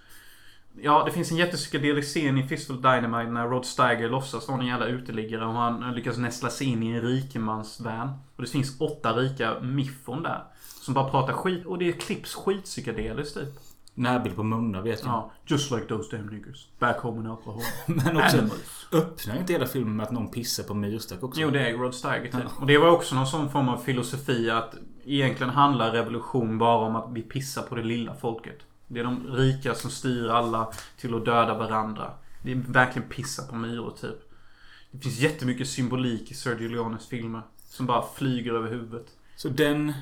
[0.81, 4.67] Ja, det finns en jättepsykedelisk scen i Fistful Dynamite när Rod Steiger låtsas vara en
[4.67, 8.10] jävla uteliggare och han lyckas nästla sig in i en rikemansvan.
[8.36, 10.43] Och det finns åtta rika miffon där.
[10.81, 13.49] Som bara pratar skit och det klipps skitpsykedeliskt typ.
[13.93, 15.10] Närbild på munnar vet jag.
[15.10, 16.67] Ja, just like those damn niggers.
[16.79, 17.63] Back home in Oklahoma.
[17.86, 18.88] Men också Animals.
[18.91, 21.41] öppnar inte hela filmen med att någon pissar på myrstack också?
[21.41, 22.51] Jo, det är Rod Steiger typ.
[22.60, 24.75] Och det var också någon sån form av filosofi att
[25.06, 28.58] egentligen handlar revolution bara om att vi pissar på det lilla folket.
[28.88, 32.12] Det är de rika som styr alla till att döda varandra.
[32.44, 34.32] Det är verkligen pissa på myror typ.
[34.92, 37.42] Det finns jättemycket symbolik i Sergio Leones filmer.
[37.58, 39.06] Som bara flyger över huvudet.
[39.36, 39.94] Så den...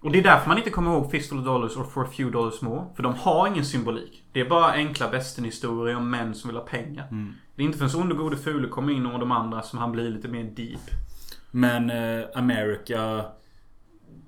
[0.00, 2.38] Och det är därför man inte kommer ihåg Fistful of Dollars och For a Few
[2.38, 2.86] Dollars More.
[2.96, 4.22] För de har ingen symbolik.
[4.32, 7.08] Det är bara enkla västernhistorier om män som vill ha pengar.
[7.56, 10.10] Det är inte förrän Onde Gode Fule kommer in och de andra som han blir
[10.10, 10.80] lite mer deep.
[11.50, 13.24] Men eh, America...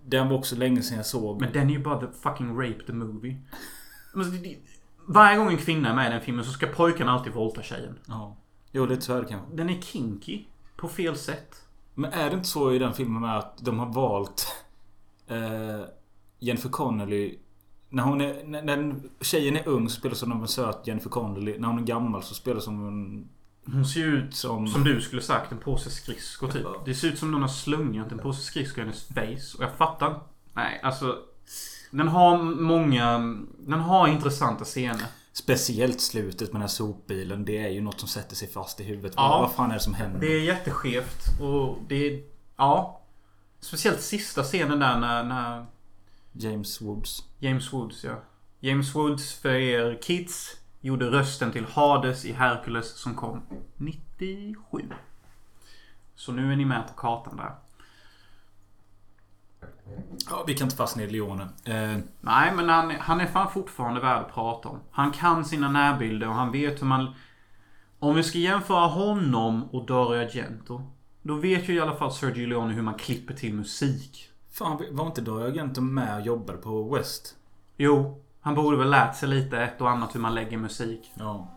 [0.08, 1.40] Den var också länge sedan jag såg.
[1.40, 3.36] Men den är ju bara the fucking rape the movie.
[4.42, 4.58] Det-
[5.08, 7.98] Varje gång en kvinna är med i den filmen så ska pojkarna alltid våldta tjejen.
[8.06, 8.36] Ja.
[8.72, 9.56] Jo, lite så är det kanske.
[9.56, 10.44] Den är kinky.
[10.76, 11.62] På fel sätt.
[11.94, 14.46] Men är det inte så i den filmen med att de har valt
[15.26, 15.84] eh,
[16.38, 17.38] Jennifer Connelly
[17.88, 18.44] när hon är...
[18.44, 21.58] När, när tjejen är ung så spelar som en söt Jennifer Connelly.
[21.58, 23.28] När hon är gammal så spelar som en...
[23.72, 24.68] Hon ser ju ut Som...
[24.68, 26.66] som du skulle sagt en påse skridskor typ.
[26.84, 29.58] Det ser ut som någon har slungat en påse skridskor i hennes face.
[29.58, 30.20] Och jag fattar.
[30.52, 31.18] Nej, alltså.
[31.90, 33.18] Den har många...
[33.58, 35.06] Den har intressanta scener.
[35.32, 37.44] Speciellt slutet med den här sopbilen.
[37.44, 39.12] Det är ju något som sätter sig fast i huvudet.
[39.16, 39.28] Ja.
[39.28, 40.20] Vad, vad fan är det som händer?
[40.20, 42.22] Det är jätteskevt och det är...
[42.56, 43.00] Ja.
[43.60, 45.66] Speciellt sista scenen där när, när
[46.32, 47.22] James Woods.
[47.38, 48.22] James Woods, ja.
[48.60, 53.42] James Woods, för er kids, gjorde rösten till Hades i Hercules som kom
[53.76, 54.82] 97.
[56.14, 57.54] Så nu är ni med på kartan där.
[60.30, 61.42] Ja, vi kan inte fastna i Leone.
[61.64, 64.80] Eh, Nej, men han, han är fan fortfarande värd att prata om.
[64.90, 67.14] Han kan sina närbilder och han vet hur man...
[67.98, 70.82] Om vi ska jämföra honom och Dario Argento.
[71.22, 74.30] Då vet ju i alla fall Sergio Leone hur man klipper till musik.
[74.50, 77.36] fan, var inte Dario Argento med och jobbade på West?
[77.76, 81.12] Jo, han borde väl lärt sig lite ett och annat hur man lägger musik.
[81.14, 81.48] Ja.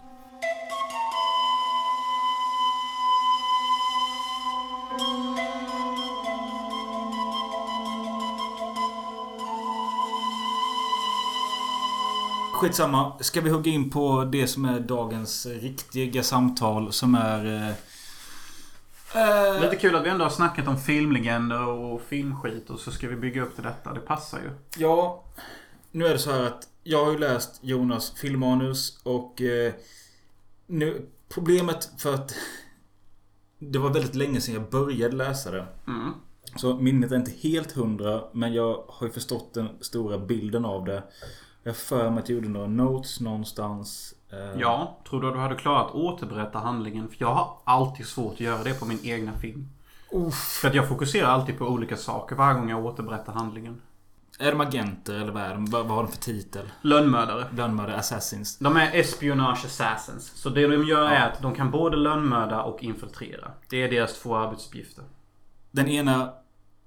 [12.54, 13.20] Skitsamma.
[13.20, 17.46] Ska vi hugga in på det som är dagens riktiga samtal som är...
[17.46, 17.70] Eh,
[19.22, 23.08] eh, Lite kul att vi ändå har snackat om filmlegender och filmskit och så ska
[23.08, 23.94] vi bygga upp till detta.
[23.94, 24.52] Det passar ju.
[24.78, 25.24] Ja,
[25.92, 29.74] nu är det så här att jag har ju läst Jonas filmmanus och eh,
[30.68, 32.36] nu problemet för att
[33.60, 35.66] det var väldigt länge sedan jag började läsa det.
[35.88, 36.14] Mm.
[36.56, 40.86] Så minnet är inte helt hundra men jag har ju förstått den stora bilden av
[40.86, 41.04] det.
[41.64, 44.14] Jag för mig att jag gjorde några notes någonstans.
[44.30, 47.08] eh, Ja, tror du att du hade klarat att återberätta handlingen?
[47.08, 49.70] För jag har alltid svårt att göra det på min egna film.
[50.62, 53.82] För att jag fokuserar alltid på olika saker varje gång jag återberättar handlingen.
[54.42, 55.66] Är de agenter eller vad är de?
[55.66, 56.66] Vad, vad har de för titel?
[56.82, 57.48] Lönnmördare.
[57.56, 58.58] Lönnmördare, assassins.
[58.58, 60.32] De är espionage assassins.
[60.36, 63.52] Så det de gör är att de kan både lönnmörda och infiltrera.
[63.70, 65.04] Det är deras två arbetsuppgifter.
[65.72, 66.34] Den ena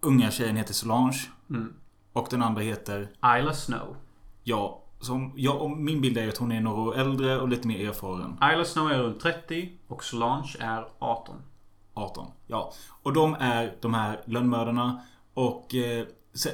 [0.00, 1.20] unga tjejen heter Solange.
[1.50, 1.74] Mm.
[2.12, 3.00] Och den andra heter...
[3.38, 3.96] Isla Snow.
[4.44, 7.68] Ja, Som, ja, och min bild är att hon är några år äldre och lite
[7.68, 8.38] mer erfaren.
[8.52, 11.36] Isla Snow är runt 30 och Solange är 18.
[11.94, 12.30] 18.
[12.46, 12.72] Ja.
[13.02, 15.02] Och de är de här lönnmördarna.
[15.34, 16.06] Och eh,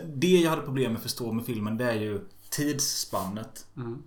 [0.04, 3.66] det jag hade problem med att förstå med filmen det är ju tidsspannet.
[3.76, 4.02] Mm.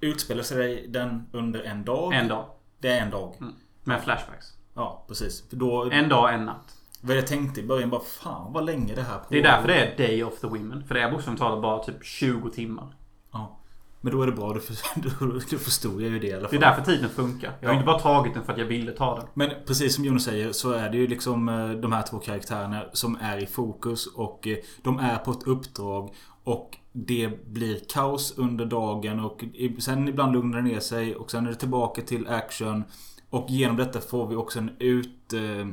[0.00, 2.14] Utspelar sig den under en dag?
[2.14, 2.46] En dag.
[2.78, 3.34] Det är en dag.
[3.40, 3.52] Mm.
[3.84, 4.46] Med flashbacks.
[4.74, 5.48] Ja, precis.
[5.48, 6.76] För då, En dag, en natt.
[7.00, 9.26] Vad jag tänkte i början bara Fan vad länge det här pågår.
[9.28, 10.84] Det är därför det är Day of the Women.
[10.84, 12.94] För det är bokstavligt talat bara typ 20 timmar.
[14.04, 14.52] Men då är det bra.
[14.52, 14.76] Då, för,
[15.26, 16.56] då, då förstod jag ju det i alla Det fall.
[16.56, 17.52] är därför tiden funkar.
[17.60, 17.78] Jag har Ja.
[17.80, 19.26] inte bara tagit den för att jag ville ta den.
[19.34, 22.84] Men precis som Jonas säger så är det ju liksom eh, de här två karaktärerna
[22.92, 28.34] som är i fokus och eh, de är på ett uppdrag och det blir kaos
[28.38, 29.44] under dagen och
[29.78, 32.84] sen ibland lugnar det ner sig och sen är det tillbaka till action
[33.30, 35.32] och genom detta får vi också en ut...
[35.32, 35.66] Eh,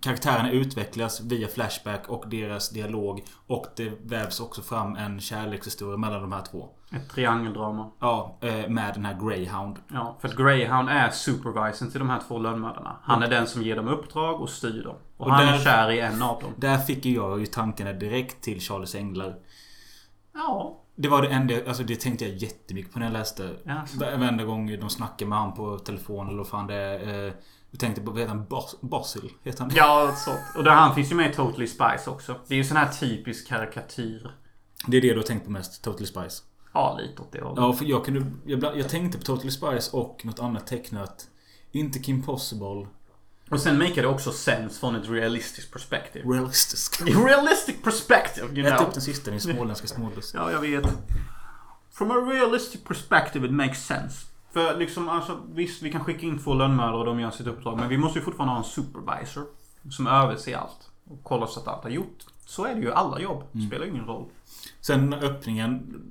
[0.00, 6.20] karaktärerna utvecklas via Flashback och deras dialog och det vävs också fram en kärlekshistoria mellan
[6.22, 6.68] de här två.
[6.96, 7.90] Ett triangeldrama.
[8.00, 9.76] Ja, eh, med den här Greyhound.
[9.92, 12.96] Ja, för att Greyhound är supervisen till de här två lönnmördarna.
[13.02, 14.96] Han är den som ger dem uppdrag och styr dem.
[15.16, 16.50] Och, Och han där- är kär i en av dem.
[16.56, 19.34] Där fick jag ju tankarna direkt till Charles Änglar.
[20.34, 20.78] Ja.
[20.96, 23.50] Det var det enda, alltså det tänkte jag jättemycket på när jag läste.
[23.64, 23.98] Jaså.
[24.00, 27.26] Varenda gång de snackar med han på telefon eller vad fan det är.
[27.26, 27.32] Eh,
[27.70, 28.46] jag tänkte på, vad heter han?
[28.46, 29.30] Bas, Basil?
[29.42, 29.70] Heter han?
[29.74, 30.58] Ja, så.
[30.58, 32.34] Och där han finns ju med i Totally Spice också.
[32.48, 34.30] Det är ju sån här typisk karikatyr.
[34.86, 35.84] Det är det du har tänkt på mest?
[35.84, 36.42] Totally Spice?
[36.72, 37.58] Ja, lite åt det hållet.
[37.58, 38.26] Ja, för jag kunde...
[38.44, 41.28] Jag, jag tänkte på Totally Spice och något annat tecknat.
[41.72, 42.86] Inte Kim Possible.
[43.50, 46.26] Och sen make det också sense från ett realistiskt perspektiv.
[46.26, 47.02] Realistisk.
[47.26, 48.88] Realistic perspective, you Ät know.
[48.88, 50.32] upp den sista, din småländska smålus.
[50.34, 50.84] Ja, jag vet.
[51.92, 54.26] From a realistic perspective it makes sense.
[54.52, 57.78] För liksom, alltså visst, vi kan skicka in två lönnmördare och de gör sitt uppdrag.
[57.78, 59.44] Men vi måste ju fortfarande ha en supervisor.
[59.90, 60.90] Som överser allt.
[61.10, 62.24] Och kollar så att allt är gjort.
[62.52, 63.44] Så är det ju alla jobb.
[63.52, 64.24] Det spelar ingen roll.
[64.80, 66.02] Sen öppningen,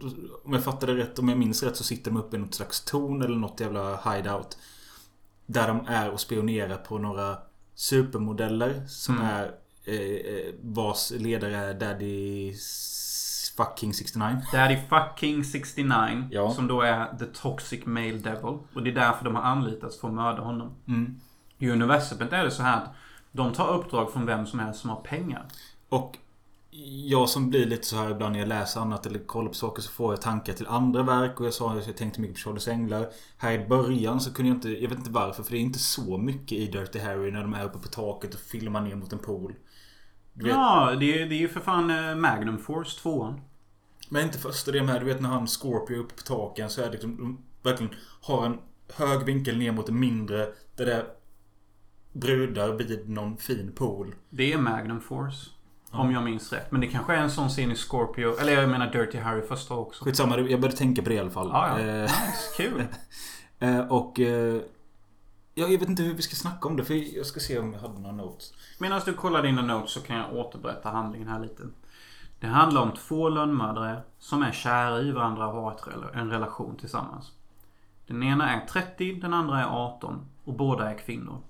[0.46, 2.82] om jag fattade rätt, om jag minns rätt så sitter de uppe i något slags
[2.86, 4.58] torn eller något jävla hideout.
[5.46, 7.38] Där de är och spionerar på några
[7.76, 9.28] supermodeller som Mm.
[9.28, 9.52] är
[9.86, 12.54] eh, eh, vars ledare är Daddy
[13.58, 14.42] fucking 69.
[14.54, 16.28] Daddy fucking 69.
[16.32, 16.52] Ja.
[16.52, 18.58] Som då är the toxic male devil.
[18.74, 20.72] Och det är därför de har anlitats för att mörda honom.
[20.88, 21.20] Mm.
[21.58, 22.90] I universumet är det så här att
[23.32, 25.46] de tar uppdrag från vem som helst som har pengar.
[25.90, 26.18] Och
[27.06, 29.82] jag som blir lite så här ibland när jag läser annat eller kollar på saker
[29.82, 32.42] så får jag tankar till andra verk och jag sa att jag tänkte mycket på
[32.42, 33.10] Charles Änglar.
[33.38, 35.80] Här i början så kunde jag inte, jag vet inte varför för det är inte
[35.80, 39.14] så mycket i Dirty Harry när de är uppe på taket och filmar ner mot
[39.14, 39.56] en pool.
[40.34, 43.36] Vet, Ja, det är, det är ju för fan eh, Magnum Force 2
[44.10, 46.82] Men inte första det med, du vet när han Scorpio är uppe på taken så
[46.82, 48.58] är det liksom, de verkligen har en
[48.94, 50.38] hög vinkel ner mot en mindre
[50.76, 51.06] där det är
[52.14, 54.16] brudar vid någon fin pool.
[54.30, 55.50] Det är Magnum Force.
[55.92, 56.72] Om jag minns rätt.
[56.72, 58.40] Men det kanske är en sån scen i Scorpio.
[58.40, 60.06] Eller jag menar Dirty Harry första också.
[60.06, 61.50] Skitsamma, jag började tänka på det i alla fall.
[61.54, 61.86] Ja, ja.
[61.86, 62.84] Eh, Nice, kul.
[63.60, 64.20] Eh, och...
[64.20, 64.62] Eh,
[65.54, 67.74] ja, jag vet inte hur vi ska snacka om det för jag ska se om
[67.74, 68.54] jag hade några notes.
[68.80, 71.64] Medan du kollar dina notes så kan jag återberätta handlingen här lite.
[72.40, 77.32] Det handlar om två lönnmördare som är kära i varandra och har en relation tillsammans.
[78.08, 81.42] Den ena är 30, den andra är 18 och båda är kvinnor.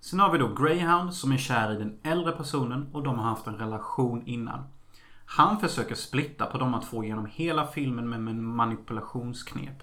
[0.00, 3.24] Sen har vi då Greyhound som är kär i den äldre personen och de har
[3.24, 4.64] haft en relation innan.
[5.26, 9.82] Han försöker splitta på de här två genom hela filmen med manipulationsknep.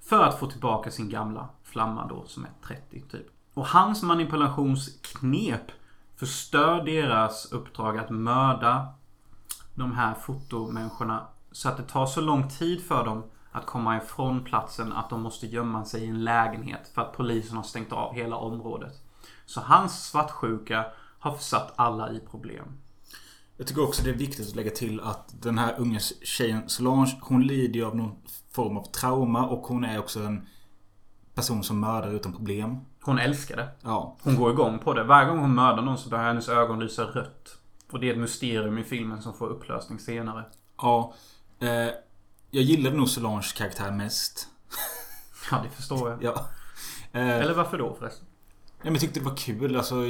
[0.00, 3.26] För att få tillbaka sin gamla flamma då som är 30 typ.
[3.54, 5.72] Och hans manipulationsknep
[6.16, 8.86] förstör deras uppdrag att mörda
[9.74, 11.26] de här fotomänniskorna.
[11.52, 13.22] Så att det tar så lång tid för dem
[13.58, 17.56] att komma ifrån platsen att de måste gömma sig i en lägenhet för att polisen
[17.56, 18.92] har stängt av hela området.
[19.46, 20.84] Så hans svartsjuka
[21.18, 22.64] har försatt alla i problem.
[23.56, 27.18] Jag tycker också det är viktigt att lägga till att den här unga tjejen Solange,
[27.20, 28.16] hon lider ju av någon
[28.52, 30.46] form av trauma och hon är också en
[31.34, 32.76] person som mördar utan problem.
[33.02, 33.68] Hon älskar det.
[33.82, 34.16] Ja.
[34.22, 35.04] Hon går igång på det.
[35.04, 37.58] Varje gång hon mördar någon så börjar hennes ögon lysa rött.
[37.90, 40.44] Och det är ett mysterium i filmen som får upplösning senare.
[40.76, 41.14] Ja.
[41.58, 41.88] Eh,
[42.50, 44.48] jag gillade nog Solanges karaktär mest.
[45.50, 46.22] Ja, det förstår jag.
[46.22, 46.48] Ja.
[47.12, 48.26] Eh, Eller varför då förresten?
[48.78, 49.76] Ja, men jag tyckte det var kul.
[49.76, 50.06] Alltså,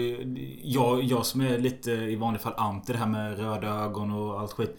[0.62, 4.40] jag, jag som är lite i vanliga fall anti det här med röda ögon och
[4.40, 4.76] allt skit.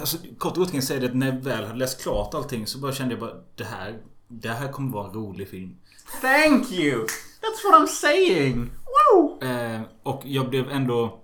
[0.00, 2.34] Alltså, kort och gott kan jag säga det att när jag väl hade läst klart
[2.34, 3.98] allting så bara kände jag bara det här,
[4.28, 5.76] det här kommer vara en rolig film.
[6.22, 7.06] Thank you!
[7.40, 8.70] That's what I'm saying!
[9.12, 9.42] Wow!
[9.42, 11.22] Eh, och jag blev ändå...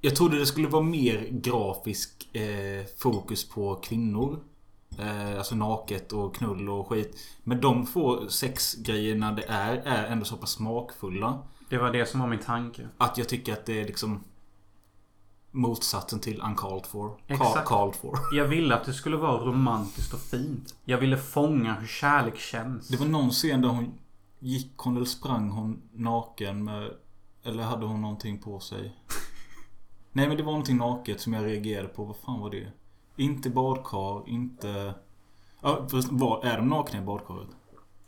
[0.00, 4.40] Jag trodde det skulle vara mer grafisk eh, fokus på kvinnor.
[4.98, 7.18] Eh, alltså naket och knull och skit.
[7.44, 11.38] Men de få sexgrejerna det är, är ändå så pass smakfulla.
[11.68, 12.88] Det var det som var min tanke.
[12.98, 14.24] Att jag tycker att det är liksom...
[15.50, 17.12] motsatsen till uncalled for.
[17.26, 17.56] Exakt.
[17.56, 18.18] Ca- Called for.
[18.36, 20.74] Jag ville att det skulle vara romantiskt och fint.
[20.84, 22.88] Jag ville fånga hur kärlek känns.
[22.88, 23.92] Det var någon scen där hon
[24.38, 26.90] gick hon eller sprang hon naken med...
[27.44, 28.96] Eller hade hon någonting på sig?
[30.12, 32.04] Nej men det var någonting naket som jag reagerade på.
[32.04, 32.72] Vad fan var det?
[33.16, 34.94] Inte badkar, inte...
[35.60, 37.48] Ja, förresten, var, är de nakna i badkaret?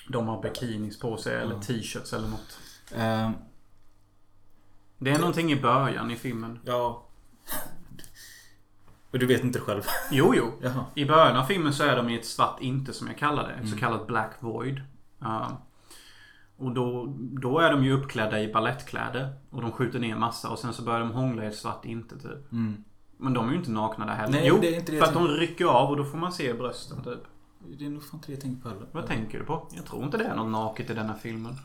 [0.09, 1.61] De har bikinis på sig eller Ja.
[1.63, 2.59] t-shirts eller något.
[2.95, 3.31] Eh,
[4.99, 6.61] Det är någonting i början i filmen.
[6.65, 7.03] ja.
[9.11, 9.83] Och du vet inte själv?
[10.11, 10.53] Jo, jo.
[10.63, 10.85] Jaha.
[10.95, 13.55] I början av filmen så är de i ett svart inte som jag kallar det.
[13.55, 13.67] Mm.
[13.67, 14.81] så kallat Black Void.
[15.23, 15.53] Uh,
[16.63, 19.29] och då, då är de ju uppklädda i ballettkläder.
[19.51, 22.15] Och de skjuter ner massa och sen så börjar de hångla i ett svart inte
[22.15, 22.53] typ.
[22.53, 22.85] Mm.
[23.17, 24.33] Men de är ju inte nakna där heller.
[24.33, 26.33] Nej, jo, det är inte det för att de rycker av och då får man
[26.33, 27.21] se brösten typ.
[27.79, 28.87] Det är nog fan inte det jag tänker på heller.
[28.93, 29.69] Vad tänker du på?
[29.71, 31.57] Jag tror inte det är något naket i denna filmen.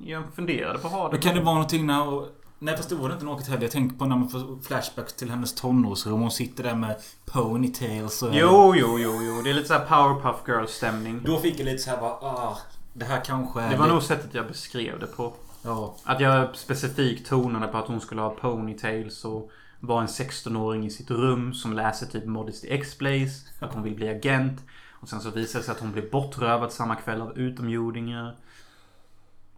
[0.00, 1.12] Jag funderade på att ha det.
[1.12, 2.26] Men kan det vara någonting när...
[2.58, 3.62] Nej fast det var det inte naket heller.
[3.62, 6.20] Jag tänker på när man får flashbacks till hennes tonårsrum.
[6.20, 8.30] Hon sitter där med ponytails och...
[8.32, 9.42] Jo, jo, jo, jo.
[9.44, 11.22] Det är lite såhär Powerpuff Girls stämning.
[11.24, 12.10] Då fick jag lite så här bara...
[12.10, 12.58] Ah,
[12.94, 13.70] det här kanske är...
[13.70, 15.32] Det var lite- nog sättet jag beskrev det på.
[15.62, 15.96] Ja.
[16.04, 20.90] Att jag specifikt tonade på att hon skulle ha ponytails och vara en 16-åring i
[20.90, 23.44] sitt rum som läser typ Modesty X-Plays.
[23.60, 24.60] Att hon vill bli agent.
[25.00, 28.36] Och sen så visar det sig att hon blir bortrövad samma kväll av utomjordingar.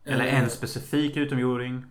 [0.04, 1.84] Eller Eh, en specifik utomjording.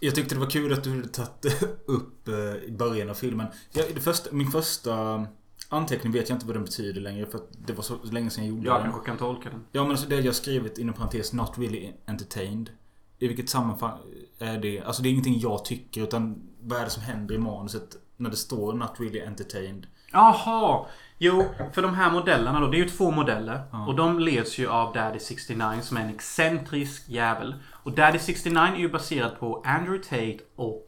[0.00, 3.46] Jag tyckte det var kul att du hade tagit upp eh, i början av filmen.
[3.72, 5.26] Jag, det första, min första
[5.68, 8.54] anteckning vet jag inte vad den betyder längre för det var så länge sedan jag
[8.54, 8.82] gjorde Jag den.
[8.90, 9.64] kanske kan tolka den.
[9.72, 12.70] Ja men alltså det jag skrivit inom parentes Not really entertained.
[13.18, 13.98] I vilket sammanhang
[14.38, 14.80] är det?
[14.82, 18.30] Alltså det är ingenting jag tycker utan vad är det som händer i manuset när
[18.30, 19.86] det står Not really entertained?
[20.12, 20.86] Jaha!
[21.18, 22.66] Jo, för de här modellerna då.
[22.66, 23.62] Det är ju två modeller.
[23.72, 23.86] Ja.
[23.86, 27.54] Och de leds ju av Daddy 69 som är en excentrisk jävel.
[27.82, 30.86] Och Daddy 69 är ju baserad på Andrew Tate och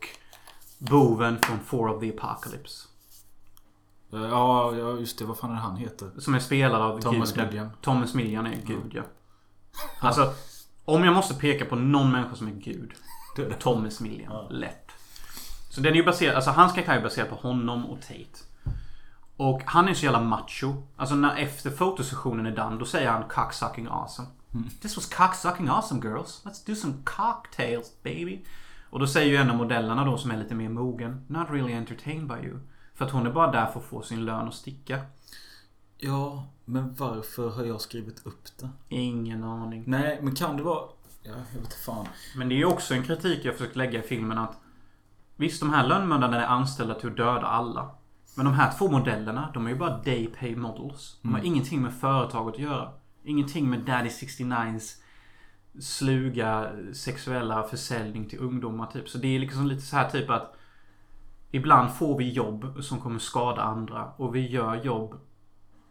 [0.79, 2.88] boven från Four of the Apocalypse.
[4.13, 5.25] Eh, Ja, just det.
[5.25, 6.11] Vad fan är det han heter?
[6.19, 7.47] Som är spelad av Thomas guden.
[7.49, 7.71] Millian.
[7.81, 9.03] Thomas Millian är gud, ja.
[10.01, 10.33] Alltså,
[10.85, 12.93] om jag måste peka på någon människa som är gud.
[13.37, 13.55] Det är det.
[13.55, 14.33] Thomas Millian.
[14.33, 14.49] Ja.
[14.51, 14.91] Lätt.
[15.71, 18.45] Så den är ju baserad, alltså hans karaktär är baserad på honom och Tate.
[19.37, 20.75] Och han är så jävla macho.
[20.97, 24.29] Alltså när efter fotosessionen är done, då säger han cocksucking awesome.
[24.83, 26.43] This was cocksucking awesome girls.
[26.45, 28.45] Let's do some cocktails baby.
[28.91, 31.25] Och då säger ju en av modellerna då som är lite mer mogen.
[31.27, 32.59] Not really entertained by you.
[32.99, 35.01] För att hon är bara där för att få sin lön och sticka.
[35.99, 38.69] Ja, men varför har jag skrivit upp det?
[38.89, 39.85] Ingen aning.
[39.87, 40.89] Nej, men kan det vara...
[41.23, 42.07] Ja, jag vet fan.
[42.37, 44.57] Men det är ju också en kritik jag försökt lägga i filmen att
[45.37, 47.91] Visst, de här lönnmördarna är anställda till att döda alla.
[48.35, 51.19] Men de här två modellerna, de är ju bara day pay models.
[51.23, 52.93] De har ingenting med företaget att göra.
[53.25, 54.97] Ingenting med Daddy 69s
[55.81, 59.09] sluga sexuella försäljning till ungdomar typ.
[59.09, 60.58] Så det är liksom lite så här typ att
[61.51, 65.21] Ibland får vi jobb som kommer skada andra och vi gör jobb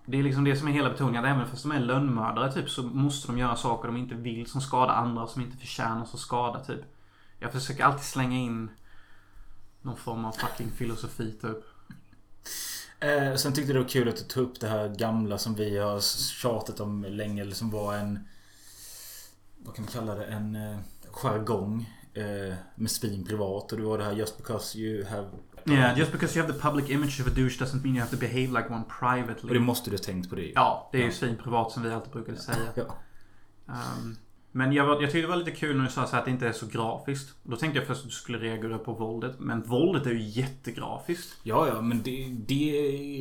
[0.06, 1.26] Det är liksom det som är hela betoningen.
[1.26, 4.48] att Även fast de är lönnmördare typ så måste de göra saker de inte vill
[4.48, 6.82] som skadar andra och som inte förtjänar att skada typ.
[7.40, 8.70] Jag försöker alltid slänga in
[9.82, 11.64] någon form av fucking filosofi typ.
[13.00, 15.56] Eh, sen tyckte jag det var kul att du tog upp det här gamla som
[15.56, 16.00] vi har
[16.42, 17.42] tjatat om länge.
[17.42, 18.20] Eller som var en...
[19.58, 20.26] Vad kan man kalla det?
[20.26, 20.78] En eh,
[21.12, 21.90] jargong.
[22.18, 23.72] Eh, med svin privat.
[23.72, 25.28] Och det var det här Just because you have...
[25.66, 28.12] Yeah, just because you have the public image of a douche doesn't mean you have
[28.12, 29.54] to behave like one Och privately.
[29.54, 30.52] det måste du ha tänkt på det.
[30.56, 31.14] Ja, det är ju Ja.
[31.14, 32.58] svin privat som vi alltid brukade säga.
[32.76, 32.84] Ja.
[33.68, 34.16] Ehm,
[34.52, 36.48] men jag, var, jag tyckte det var lite kul när du sa att det inte
[36.48, 37.36] är så grafiskt.
[37.44, 39.40] Då tänkte jag först att du skulle reagera på våldet.
[39.40, 41.38] Men våldet är ju jättegrafiskt.
[41.44, 42.72] Ja, ja, men det, det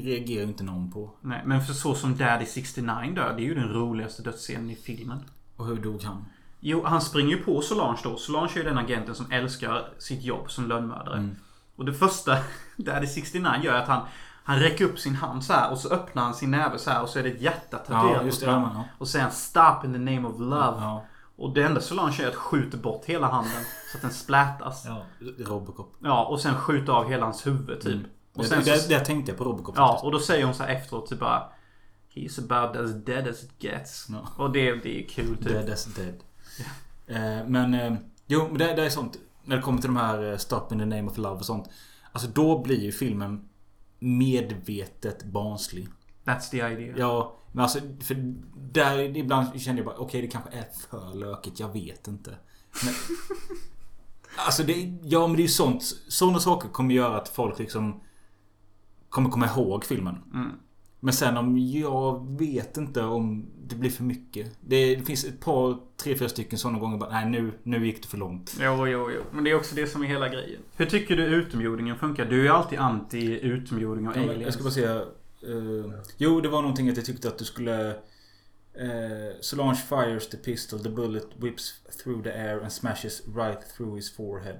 [0.04, 1.10] reagerar ju inte någon på.
[1.20, 4.76] Nej, men för så som Daddy 69 dör, det är ju den roligaste dödsscenen i
[4.76, 5.18] filmen.
[5.56, 6.24] Och hur dog han?
[6.60, 8.16] Jo, han springer ju på Solange då.
[8.16, 11.16] Solange är ju den agenten som älskar sitt jobb som lönnmördare.
[11.18, 11.36] Mm.
[11.76, 12.38] Och det första
[12.76, 14.02] Daddy 69 gör är att han
[14.46, 17.02] han räcker upp sin hand så här och så öppnar han sin näve så här
[17.02, 18.46] och så är det ett hjärta tatuerat Ja, det.
[18.46, 18.84] på Ja, ja.
[18.98, 20.76] Och säger han Stop in the name of love.
[20.80, 21.04] Ja,
[21.36, 24.84] Och det enda Solange gör är att skjuta bort hela handen så att den splätas.
[24.86, 25.02] Ja.
[25.18, 25.46] ja.
[25.46, 25.96] Robocop.
[26.28, 28.02] och sen skjuta av hela hans huvud typ.
[28.34, 30.04] Och det, sen det, så, det tänkte jag på Robocop Ja, faktiskt.
[30.04, 31.42] och då säger hon så här efteråt typ bara
[32.14, 34.06] He's about as dead as it gets.
[34.08, 34.44] Ja.
[34.44, 35.48] Och det, det är kul typ.
[35.48, 36.14] Dead as dead.
[37.06, 37.74] Eh, men...
[37.74, 37.94] Eh,
[38.26, 39.18] jo, men det, det är sånt.
[39.44, 41.70] När det kommer till de här eh, Stop in the name of love och sånt.
[42.12, 43.48] Alltså då blir ju filmen
[43.98, 45.88] medvetet barnslig.
[46.24, 46.94] That's the idea.
[46.98, 48.14] Ja, men alltså för
[48.56, 51.60] där ibland kände jag bara okej det kanske är för lökigt.
[51.60, 52.30] Jag vet inte.
[52.84, 52.94] Men,
[54.46, 55.82] alltså det, ja men det är ju sånt.
[56.08, 58.00] Sådana saker kommer göra att folk liksom
[59.08, 60.22] kommer komma ihåg filmen.
[60.34, 60.52] Mm.
[61.00, 64.56] Men sen om jag vet inte om det blir för mycket.
[64.60, 68.02] Det, det finns ett par, tre, fyra stycken sådana gånger bara, nej nu, nu gick
[68.02, 68.56] det för långt.
[68.60, 69.22] Jo, jo, jo.
[69.32, 70.60] Men det är också det som är hela grejen.
[70.76, 72.24] Hur tycker du utomjordingen funkar?
[72.24, 74.42] Du är ju alltid anti utomjording och Ja, aliens.
[74.42, 74.96] Jag ska bara säga.
[75.42, 77.96] eh, jo, det var någonting att jag tyckte att du skulle...
[78.80, 83.96] Uh, Solange fires the pistol, the bullet whips through the air and smashes right through
[83.96, 84.58] his forehead.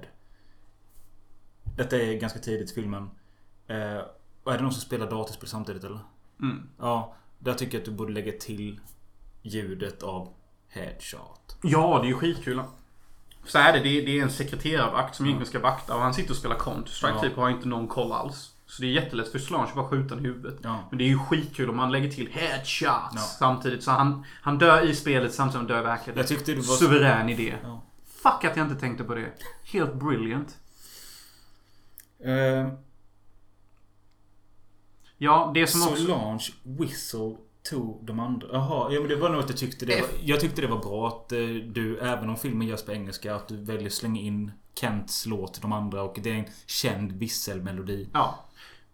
[1.77, 3.09] Detta är ganska tidigt i filmen.
[4.43, 5.99] Och är det någon som spelar datorspel samtidigt eller?
[6.41, 6.69] Mm.
[6.79, 8.79] Ja, där tycker jag att du borde lägga till
[9.41, 10.33] ljudet av
[10.69, 11.57] headshot.
[11.63, 12.61] Ja, det är ju skitkul.
[13.45, 13.79] Så är det.
[13.79, 17.21] Det är, en sekreterarvakt som egentligen ska vakta och han sitter och spelar Counter-Strike Ja.
[17.21, 18.53] typ och har inte någon koll alls.
[18.65, 20.59] Så det är jättelätt för Solange att bara skjuta i huvudet.
[20.63, 20.83] Ja.
[20.89, 23.21] Men det är ju skitkul om man lägger till headshots Ja.
[23.39, 23.83] samtidigt.
[23.83, 26.17] Så han, han dör i spelet samtidigt som han dör i verkligheten.
[26.17, 26.75] Jag tyckte det var...
[26.75, 27.55] Suverän idé.
[27.63, 27.83] Ja.
[28.05, 29.31] Fuck att jag inte tänkte på det.
[29.63, 30.57] Helt brilliant.
[32.19, 32.67] Eh,
[35.17, 36.05] Ja, det som också...
[36.05, 37.35] Solange whistle
[37.69, 38.47] to de andra.
[38.51, 40.79] Jaha, ja men det var nog att jag tyckte det var, Jag tyckte det var
[40.79, 44.21] bra att eh, du, även om filmen görs på engelska, att du väljer att slänga
[44.21, 48.09] in Kents låt de andra och det är en känd visselmelodi.
[48.13, 48.43] Ja.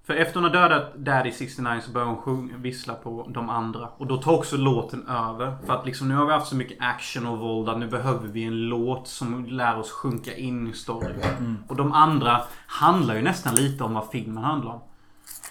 [0.05, 3.88] För efter hon har dödat Daddy 69 så börjar hon sjunga, vissla på de andra.
[3.97, 5.57] Och då tar också låten över.
[5.65, 8.28] För att liksom nu har vi haft så mycket action och våld att nu behöver
[8.28, 11.63] vi en låt som lär oss sjunka in i storyn.
[11.67, 14.82] Och de andra handlar ju nästan lite om vad filmen handlar om.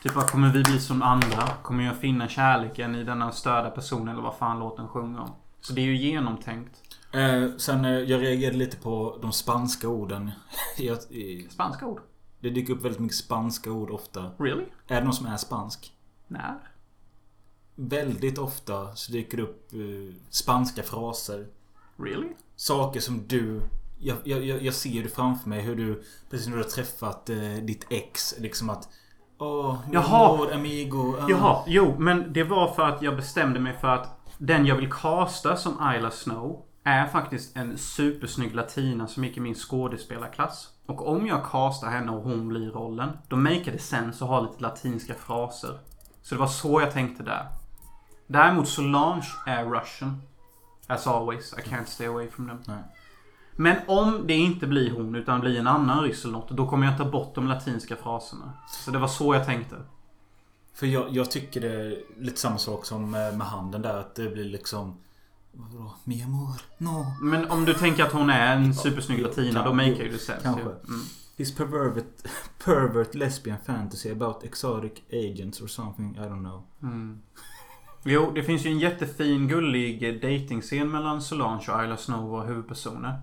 [0.03, 1.49] Typ vad kommer vi bli som andra?
[1.63, 5.31] Kommer jag finna kärleken i denna störda person eller vad fan låten sjunger om?
[5.61, 6.83] Så det är ju genomtänkt.
[7.13, 10.31] Eh, sen eh, jag reagerade lite på de spanska orden.
[10.79, 12.01] jag, eh, Spanska ord.
[12.41, 14.31] det dyker upp väldigt mycket spanska ord ofta.
[14.39, 14.65] Really?
[14.89, 15.93] Är det någon som är spansk?
[16.29, 16.59] När?
[17.75, 21.47] Väldigt ofta så dyker det upp eh, spanska fraser.
[21.97, 22.29] Really?
[22.57, 23.61] Saker som du...
[23.99, 26.03] Jag, jag, jag jag ser det framför mig hur du...
[26.31, 28.35] Precis när du har träffat eh, ditt ex.
[28.39, 28.89] Liksom att...
[29.39, 30.35] Åh, mi Jaha.
[30.35, 31.17] amor, amigo.
[31.21, 34.09] ah." Jaha, jo, men det var för att jag bestämde mig för att
[34.39, 39.41] den jag vill casta som Isla Snow är faktiskt en supersnygg latina som gick i
[39.41, 40.69] min skådespelarklass.
[40.87, 44.41] Och om jag castar henne och hon blir rollen, då maker det sense att ha
[44.41, 45.79] lite latinska fraser.
[46.23, 47.47] Så det var så jag tänkte där.
[48.27, 50.23] Däremot Solange är Russian.
[50.87, 52.59] As always, I can't stay away from them.
[52.67, 52.83] Nej.
[53.57, 56.87] Men om det inte blir hon utan blir en annan ryss eller något, då kommer
[56.87, 58.53] jag ta bort de latinska fraserna.
[58.85, 59.77] Så det var så jag tänkte.
[60.75, 63.99] För jag, jag tycker det är lite samma sak som med, med handen där.
[63.99, 64.97] Att det blir liksom...
[65.53, 65.95] Vadå?
[66.05, 66.61] Mi amor?
[66.79, 67.07] No.
[67.21, 70.43] Men om du tänker att hon är en supersnygg latina, då make ju det sense.
[70.43, 70.63] Kanske.
[70.63, 71.03] Mm.
[71.37, 72.05] His pervert,
[72.65, 76.17] pervert lesbian fantasy about exotic agents or something.
[76.17, 76.63] I don't know.
[76.83, 77.23] Mm.
[78.05, 83.21] Jo, det finns ju en jättefin gullig datingscen mellan Solange och Isla Snow och huvudpersoner.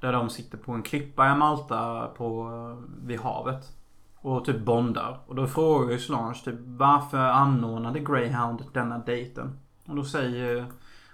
[0.00, 2.50] Där de sitter på en klippa i Malta på,
[3.02, 3.72] vid havet.
[4.16, 5.20] Och typ bondar.
[5.26, 9.58] Och då frågar ju Solange typ varför anordnade Greyhound denna dejten?
[9.86, 10.66] Och då säger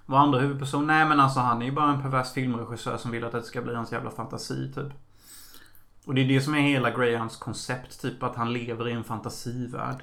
[0.07, 3.25] vår andra huvudperson nej men alltså han är ju bara en pervers filmregissör som vill
[3.25, 4.93] att det ska bli hans jävla fantasi typ.
[6.07, 8.03] Och det är det som är hela Greyhounds koncept.
[8.03, 10.03] Typ att han lever i en fantasivärld.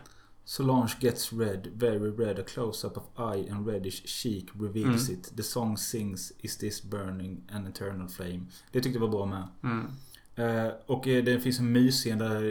[0.49, 2.39] Solange gets red, very red.
[2.39, 3.03] A close-up of
[3.35, 5.13] eye and reddish cheek reveals Mm.
[5.19, 5.37] it.
[5.37, 8.39] The song sings Is this burning an eternal flame.
[8.71, 9.47] Det tyckte jag var bra med.
[9.63, 9.87] Mm.
[10.35, 12.41] Eh, och eh, det finns en mysscen där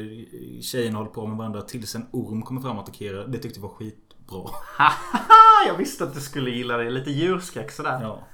[0.62, 3.26] tjejerna håller på med varandra tills en orm kommer fram och attackerar.
[3.26, 4.50] Det tyckte jag var skitbra.
[5.66, 6.90] Jag visste att du skulle gilla det.
[6.90, 7.98] Lite djurskräck sådär.
[8.02, 8.26] Ja.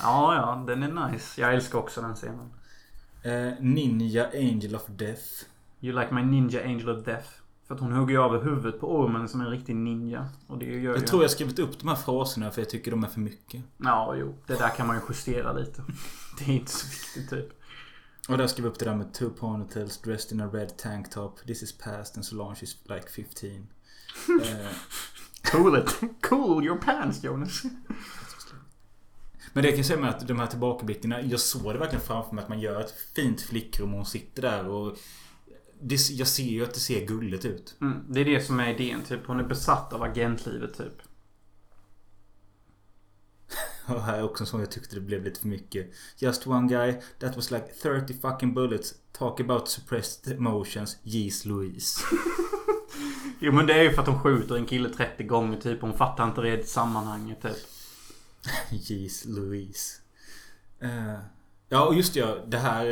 [0.00, 0.34] Ja.
[0.34, 1.40] ja, den är nice.
[1.40, 2.50] Jag älskar också den scenen.
[3.22, 5.22] Eh, Ninja Angel of Death.
[5.80, 7.28] You like my ninja angel of death.
[7.72, 10.28] För att hon hugger ju av huvudet på ormen som en riktig ninja.
[10.46, 10.86] Och det gör ju...
[10.86, 13.62] Jag tror jag skrivit upp de här fraserna för jag tycker de är för mycket.
[13.76, 14.34] Ja, jo.
[14.46, 15.82] Det där kan man ju justera lite.
[16.38, 17.48] Det är inte så viktigt typ.
[18.28, 21.10] Och där skrev jag upp det där med two ponytails dressed in a red tank
[21.10, 21.46] top.
[21.46, 23.48] This is past and Solange is like 15.
[24.42, 24.66] eh,
[25.52, 26.00] Cool it.
[26.22, 27.62] Cool your pants Jonas.
[29.52, 31.22] Men det jag kan säga med att de här tillbakablickarna.
[31.22, 34.42] Jag såg det verkligen framför mig att man gör ett fint flickrum och hon sitter
[34.42, 34.96] där och...
[35.84, 37.76] Det, jag ser ju att det ser gulligt ut.
[37.80, 39.26] Mm, det är det som är idén typ.
[39.26, 41.02] Hon är besatt av agentlivet typ.
[43.86, 45.90] Och här är också en sån jag tyckte det blev lite för mycket.
[46.16, 48.94] Just one guy, that was like 30 fucking bullets.
[49.12, 50.96] Talk about suppressed emotions.
[51.02, 52.00] Jeez Louise.
[53.44, 55.80] Jo men det är ju för att hon skjuter en kille 30 gånger typ.
[55.80, 57.56] Hon fattar inte det sammanhanget typ.
[58.70, 60.00] Jeez Louise.
[60.80, 61.18] Eh,
[61.68, 62.86] ja och just ja, det här...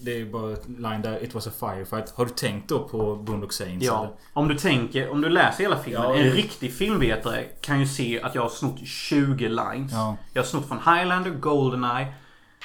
[0.00, 0.56] det är bara
[0.90, 1.24] line där.
[1.24, 2.10] It was a firefight.
[2.10, 3.86] Har du tänkt då på Boondock Saints?
[3.86, 3.98] Ja.
[4.00, 4.12] eller?
[4.32, 6.02] Om du tänker, om du läser hela filmen.
[6.02, 9.92] Ja, en det- riktig filmvetare kan ju se att jag har snott 20 lines.
[9.92, 10.16] Ja.
[10.32, 12.06] Jag har snott från Highlander, Goldeneye.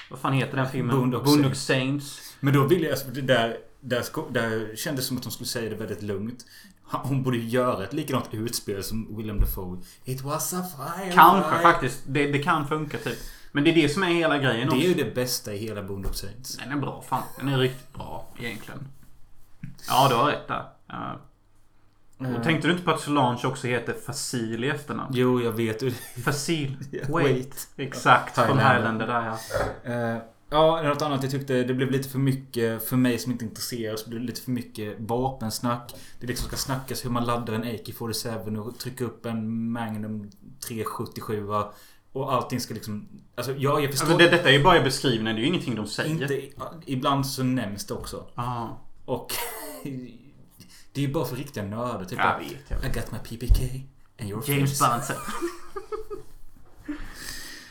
[0.10, 0.96] Vad fan heter den filmen?
[0.98, 2.36] Boondock Boondock Saints.
[2.40, 2.92] Men då vill jag...
[2.92, 3.58] Alltså, det där...
[3.82, 6.46] där, där kändes det som att hon skulle säga det väldigt lugnt.
[6.84, 9.78] Hon borde ju göra ett likadant utspel som William Dafoe.
[10.06, 11.62] It was a fire Kanske fire.
[11.62, 12.04] faktiskt.
[12.08, 13.18] Det, det kan funka typ.
[13.52, 15.04] Men det är det som är hela grejen Det är ju också.
[15.06, 16.58] det bästa i hela Boondock Saints.
[16.58, 17.24] Den är bra fan.
[17.38, 18.88] Den är riktigt bra egentligen.
[19.88, 20.64] Ja, du har rätt där.
[20.88, 21.20] Ja.
[22.38, 25.12] Och tänkte du inte på att Solange också heter Facil i efternamn?
[25.14, 25.82] Jo, jag vet.
[25.84, 25.92] ju.
[26.24, 26.78] Facil.
[26.92, 27.26] Ja, Wait.
[27.32, 27.68] wait.
[27.78, 28.36] Exakt.
[28.36, 29.08] Från Highlander.
[29.08, 29.26] Där
[29.84, 29.92] ja.
[29.92, 30.18] Eh,
[30.50, 31.64] ja, något annat jag tyckte.
[31.64, 34.00] Det blev lite för mycket för mig som inte är intresserad.
[34.00, 35.96] Så blev det lite för mycket vapensnack.
[36.20, 40.32] Det liksom ska snackas hur man laddar en AK-47 och trycker upp en Magnum
[40.68, 41.48] 377.
[42.12, 43.10] Och allting ska liksom...
[43.36, 44.06] Alltså, ja, jag förstår.
[44.06, 45.36] Alltså, det, detta är ju bara beskrivningen.
[45.36, 46.12] Det är ju ingenting de säger.
[46.12, 46.42] inte,
[46.86, 48.26] ibland så nämns det också.
[48.36, 48.68] Ah.
[49.06, 49.34] Och...
[50.94, 52.06] det är ju bara för riktiga nördar.
[52.06, 52.98] Typ Jag vet, jag vet.
[52.98, 53.62] I got my PPK.
[54.20, 54.80] And your James.
[54.80, 55.02] Bond.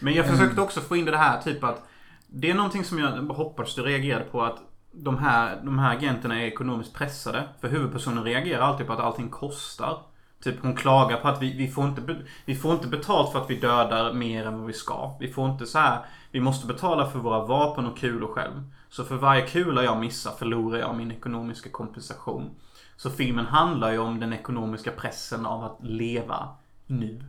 [0.00, 1.82] Men jag försökte också få in det här typ att
[2.26, 4.58] Det är någonting som jag hoppas du reagerade på att
[4.92, 7.48] de här, de här agenterna är ekonomiskt pressade.
[7.60, 10.02] För huvudpersonen reagerar alltid på att allting kostar.
[10.42, 13.50] Typ hon klagar på att vi, vi, får inte, vi får inte betalt för att
[13.50, 15.16] vi dödar mer än vad vi ska.
[15.20, 16.04] Vi får inte så här.
[16.30, 18.62] Vi måste betala för våra vapen och kulor själv.
[18.88, 22.50] Så för varje kula jag missar förlorar jag min ekonomiska kompensation.
[22.96, 26.48] Så filmen handlar ju om den ekonomiska pressen av att leva
[26.86, 27.24] nu.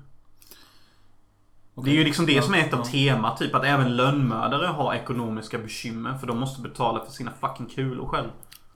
[1.75, 3.37] Det är ju liksom det som är ett av temat.
[3.37, 6.17] Typ att även lönnmördare har ekonomiska bekymmer.
[6.17, 8.29] För de måste betala för sina fucking kulor själv.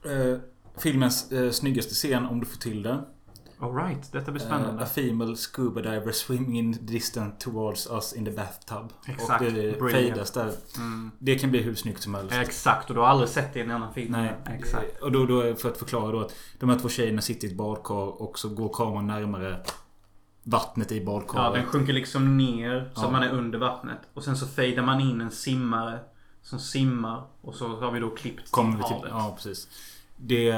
[0.03, 0.39] Eh,
[0.77, 2.99] filmens eh, snyggaste scen, om du får till det.
[3.59, 4.83] Alright, detta blir Uh, spännande.
[4.83, 8.93] a female scuba diver swimming in distance towards us in the bathtub.
[9.07, 9.41] Exakt.
[9.45, 10.51] Och det fejdas där.
[10.77, 11.11] Mm.
[11.19, 12.33] Det kan bli hur snyggt som helst.
[12.35, 14.11] Exakt, och du har aldrig sett det i en annan film.
[14.11, 15.01] Nej, Exakt.
[15.01, 17.57] Och då, då, för att förklara då att de här två tjejerna sitter i ett
[17.57, 19.59] badkar och så går kameran närmare
[20.43, 21.53] vattnet i Ja, badkaret.
[21.53, 23.11] den sjunker liksom ner så Ja.
[23.11, 23.97] man är under vattnet.
[24.13, 25.99] Och sen så fejdar man in en simmare
[26.41, 27.23] som simmar.
[27.41, 29.09] Och så har vi då klippt Kommer till, havet.
[29.11, 29.67] ja, precis.
[30.17, 30.51] Det,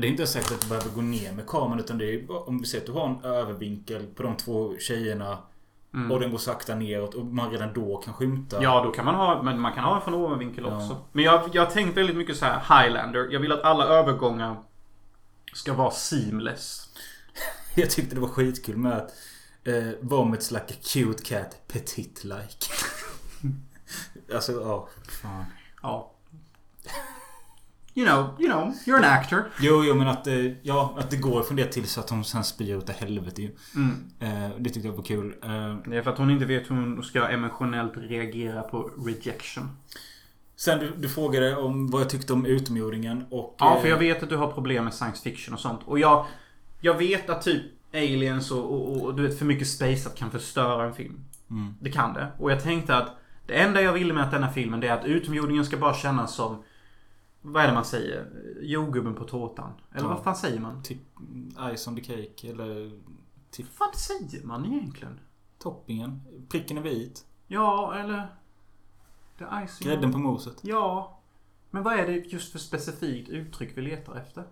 [0.00, 2.58] det är inte säkert att du behöver gå ner med kameran utan det är om
[2.58, 5.38] vi ser att du har en övervinkel på de två tjejerna
[5.94, 6.12] Mm.
[6.12, 8.62] och den går sakta neråt och man redan då kan skymta.
[8.62, 10.76] Ja, då kan man ha, men man kan ha från ovanvinkel Ja.
[10.76, 10.96] också.
[11.12, 13.28] Men jag, jag har tänkt väldigt mycket så här Highlander.
[13.30, 14.56] Jag vill att alla övergångar
[15.52, 16.88] ska vara seamless.
[17.74, 19.10] Jag tyckte det var skitkul med att
[19.64, 22.66] eh, Vomits like a cute cat petit like.
[24.34, 24.88] alltså ja.
[25.22, 25.44] Fan.
[25.82, 26.12] Ja.
[27.96, 29.42] You know, you know, you're an actor.
[29.60, 32.24] Jo, jo men att, eh, ja, att det går från det till så att hon
[32.24, 33.50] sen spyr ut i helvete ju.
[33.76, 34.04] Mm.
[34.20, 35.34] Eh, det tyckte jag var kul.
[35.42, 39.68] Eh, Det är för att hon inte vet hur hon ska emotionellt reagera på rejection.
[40.56, 43.56] sen du, du frågade om vad jag tyckte om utomjordingen och...
[43.58, 45.80] Ja, eh, för jag vet att du har problem med science fiction och sånt.
[45.84, 46.26] Och jag,
[46.80, 47.62] jag vet att typ
[47.94, 51.24] aliens och, och, och du vet för mycket space kan förstöra en film.
[51.50, 51.74] Mm.
[51.80, 52.26] Det kan det.
[52.38, 53.16] Och jag tänkte att
[53.46, 56.34] det enda jag ville med att denna filmen det är att utomjordingen ska bara kännas
[56.34, 56.62] som
[57.52, 58.26] vad är det man säger?
[58.60, 59.72] Jordgubben på tårtan?
[59.92, 60.08] Eller Ja.
[60.14, 60.82] vad fan säger man?
[60.82, 60.98] Typ
[61.76, 62.90] Ice on the cake eller...
[63.50, 65.20] Typ Vad fan säger man egentligen?
[65.58, 66.22] toppingen.
[66.48, 67.24] Pricken är vit.
[67.46, 68.28] Ja, eller...
[69.80, 70.56] Grädden på moset.
[70.62, 71.18] Ja.
[71.70, 74.44] Men vad är det just för specifikt uttryck vi letar efter?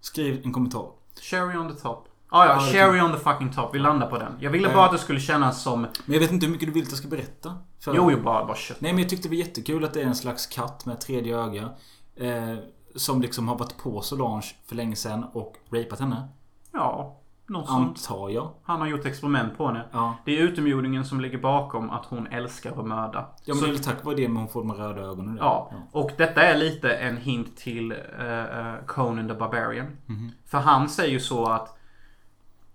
[0.00, 0.90] Skriv en kommentar.
[1.20, 2.08] Cherry on the top.
[2.28, 3.74] Ah, ja, cherry on the fucking top.
[3.74, 4.32] Vi landar på den.
[4.40, 5.80] Jag ville bara att det skulle kännas som...
[5.82, 7.58] Men jag vet inte hur mycket du vill att jag ska berätta.
[7.80, 8.80] För- Jo, jo, bara, bara kött.
[8.80, 11.38] Nej men jag tyckte det var jättekul att det är en slags katt med tredje
[11.38, 11.70] öga.
[12.16, 12.54] Eh,
[12.94, 16.28] som liksom har varit på Solange för länge sedan och rapat henne.
[16.72, 17.16] Ja,
[17.48, 17.88] något sånt.
[17.88, 18.50] Antar jag.
[18.64, 19.84] Han har gjort experiment på henne.
[19.92, 20.16] Ja.
[20.24, 23.18] Det är utomjordingen som ligger bakom att hon älskar att mörda.
[23.44, 25.36] Ja men Så- det är väl tack vare det men hon får de röda ögonen.
[25.40, 29.96] Ja, och detta är lite en hint till eh, eh, Conan the Barbarian.
[30.06, 30.30] Mhm.
[30.46, 31.72] För han säger ju så att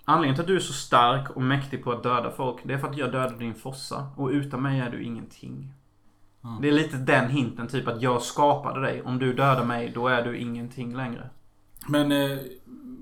[0.06, 2.78] Anledningen till att du är så stark och mäktig på att döda folk, det är
[2.78, 4.08] för att jag dödade din fossa.
[4.18, 5.74] Och utan mig är du ingenting.
[6.62, 9.02] Det är lite den hinten, typ att jag skapade dig.
[9.02, 11.30] Om du dödar mig, då är du ingenting längre.
[11.88, 12.38] Men eh,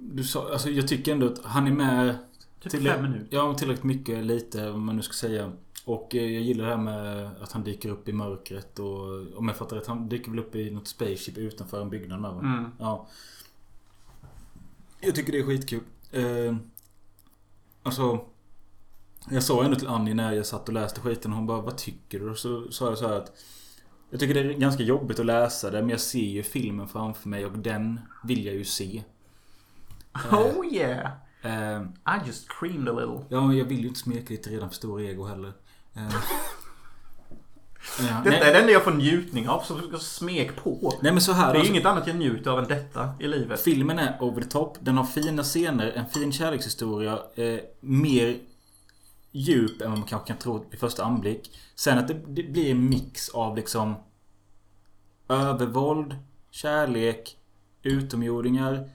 [0.01, 2.17] du sa, alltså jag tycker ändå att han är med
[2.59, 3.27] Typ Till- fem minuter.
[3.37, 5.51] Ja, tillräckligt mycket, lite, om man nu ska säga.
[5.85, 9.47] Och eh, jag gillar det här med att han dyker upp i mörkret och om
[9.47, 12.39] jag fattar rätt, han dyker väl upp i något spaceship utanför en byggnad med va?
[12.39, 12.71] Mm.
[12.79, 13.07] Ja.
[15.01, 15.81] Jag tycker det är skitkul.
[16.11, 16.55] Eh,
[17.83, 18.25] alltså.
[19.29, 21.31] Jag sa ändå till Annie när jag satt och läste skiten.
[21.33, 22.29] Hon bara, vad tycker du?
[22.29, 23.31] Och så sa jag så här att.
[24.09, 27.29] Jag tycker det är ganska jobbigt att läsa det men jag ser ju filmen framför
[27.29, 29.03] mig och den vill jag ju se.
[30.31, 31.11] Oh yeah!
[31.41, 33.25] Eh, I just creamed a little.
[33.29, 35.53] Ja, jag vill ju inte smeka lite redan för stor ego heller.
[35.95, 36.01] Eh,
[37.99, 40.93] ja, Detta nej, är det enda jag får njutning av, så ska smek på.
[41.01, 43.27] nej men så här Det är alltså, inget annat jag njuter av än detta i
[43.27, 43.59] livet.
[43.59, 44.77] Filmen är over the top.
[44.79, 47.19] Den har fina scener, en fin kärlekshistoria.
[47.35, 48.37] Eh, mer
[49.31, 51.57] djup än vad man kanske kan tro vid första anblick.
[51.75, 53.95] Sen att det, det blir en mix av liksom
[55.29, 56.15] övervåld,
[56.51, 57.37] kärlek,
[57.83, 58.89] utomjordingar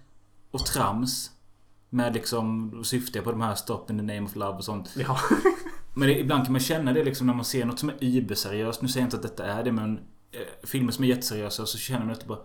[0.51, 1.31] och trams.
[1.91, 4.65] Med liksom, då syftar jag på de här Stop in the name of love och
[4.65, 4.95] sånt.
[4.97, 5.19] Ja.
[5.95, 8.83] Men det, ibland kan man känna det liksom när man ser något som är überseriöst.
[8.83, 9.99] Nu säger jag inte att detta är det men
[10.33, 12.39] eh, filmer som är jätteseriösa så känner man att det bara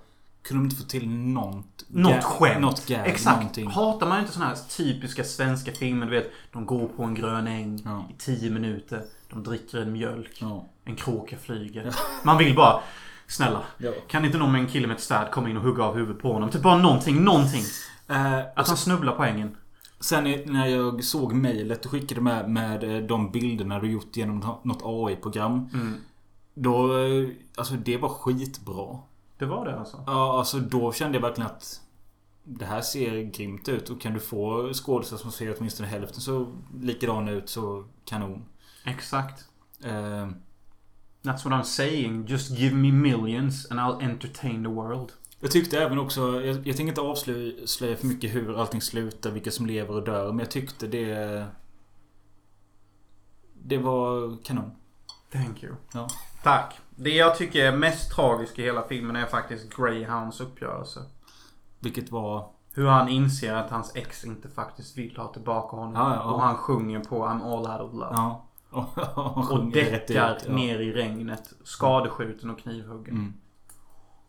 [0.49, 2.61] Kunde de inte få till något Något skämt.
[2.61, 3.37] Något gag, Exakt.
[3.37, 3.67] någonting.
[3.71, 6.31] Hatar man inte såna här typiska svenska filmer, du vet.
[6.51, 8.05] De går på en grön äng Ja.
[8.09, 9.01] i 10 minuter.
[9.29, 10.37] De dricker en mjölk.
[10.41, 10.65] Ja.
[10.85, 11.95] En kråka flyger.
[12.23, 12.79] Man vill bara
[13.27, 13.61] Snälla.
[13.77, 13.91] Ja.
[14.07, 16.21] Kan inte någon med en kille med ett svärd komma in och hugga av huvudet
[16.21, 16.49] på honom?
[16.49, 17.63] Typ bara någonting, någonting.
[18.07, 19.57] Eh, Att han snubblar på ängen.
[19.99, 24.39] Sen när jag såg mejlet du skickade med, med eh, de bilderna du gjort genom
[24.39, 25.69] nå- något AI-program.
[25.73, 25.95] Mm.
[26.53, 27.27] Då, eh,
[27.57, 28.97] alltså det var skitbra.
[29.39, 30.03] Det var det alltså.
[30.07, 31.81] Ja, alltså då kände jag verkligen att
[32.43, 36.55] det här ser grymt ut och kan du få skådespelare som ser åtminstone hälften så
[36.81, 38.45] likadana ut så kanon.
[38.85, 39.45] Exakt.
[39.83, 40.27] Eh,
[41.21, 42.25] That's what I'm saying.
[42.27, 45.11] Just give me millions and I'll entertain the world.
[45.39, 49.51] jag tyckte även också, jag, jag tänker inte avslöja för mycket hur allting slutar, vilka
[49.51, 51.45] som lever och dör, men jag tyckte det...
[53.63, 54.71] Det var kanon.
[55.31, 55.73] Thank you.
[55.93, 56.09] Ja.
[56.43, 56.79] Tack.
[56.99, 60.99] Det jag tycker är mest tragiskt i hela filmen är faktiskt Greyhounds uppgörelse.
[61.79, 62.51] Vilket var...
[62.73, 65.93] Hur han inser att hans ex inte faktiskt vill ha tillbaka honom.
[65.95, 66.33] Ja, ja.
[66.33, 68.11] Och han sjunger på I'm all out of love.
[68.11, 68.45] Ja.
[69.49, 71.53] och däckar ut, ner i regnet.
[71.63, 73.15] Skadeskjuten och knivhuggen.
[73.15, 73.33] Mm.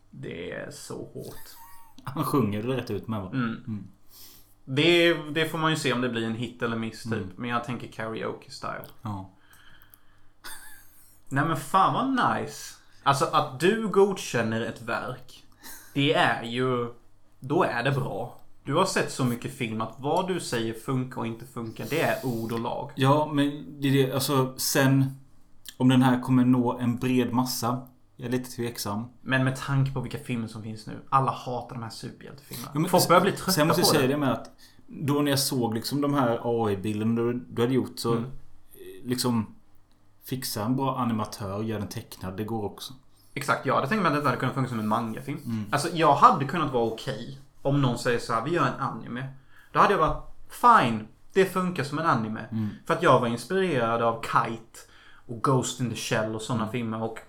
[0.09, 1.55] Det är så hårt.
[2.03, 3.29] Han sjunger det rätt ut med va?
[3.33, 3.63] Mm.
[3.67, 3.87] Mm.
[4.65, 7.13] Det, det får man ju se om det blir en hit eller miss typ.
[7.13, 7.29] Mm.
[7.35, 8.85] Men jag tänker karaoke style.
[9.01, 9.29] Ja.
[11.31, 12.75] Nej men fan vad nice.
[13.03, 15.43] Alltså att du godkänner ett verk.
[15.93, 16.93] Det är ju...
[17.39, 18.37] Då är det bra.
[18.63, 21.85] Du har sett så mycket film att vad du säger funkar och inte funkar.
[21.89, 22.91] Det är ord och lag.
[22.95, 24.13] Ja, men det är det.
[24.13, 25.05] Alltså sen...
[25.77, 27.87] Om den här kommer nå en bred massa.
[28.15, 29.05] Jag är lite tveksam.
[29.21, 30.93] Men med tanke på vilka filmer som finns nu.
[31.09, 32.71] Alla hatar de här superhjältefilmerna.
[32.73, 34.13] Ja, Folk börjar bli trötta Sen måste på jag säga det.
[34.13, 34.49] det med att
[34.87, 38.25] Då när jag såg liksom de här AI-bilderna du, du hade gjort så Mm.
[39.03, 39.55] Liksom
[40.23, 42.37] Fixa en bra animatör, gör den tecknad.
[42.37, 42.93] Det går också.
[43.33, 45.39] Exakt, jag hade tänkt mig att detta hade kunnat funka som en mangafilm.
[45.45, 45.65] Mm.
[45.71, 49.27] Alltså jag hade kunnat vara okej om någon säger så här, vi gör en anime.
[49.71, 52.45] Då hade jag varit fine, det funkar som en anime.
[52.51, 52.69] Mm.
[52.85, 54.79] För att jag var inspirerad av Kite
[55.27, 57.19] och Ghost in the Shell och sådana filmer och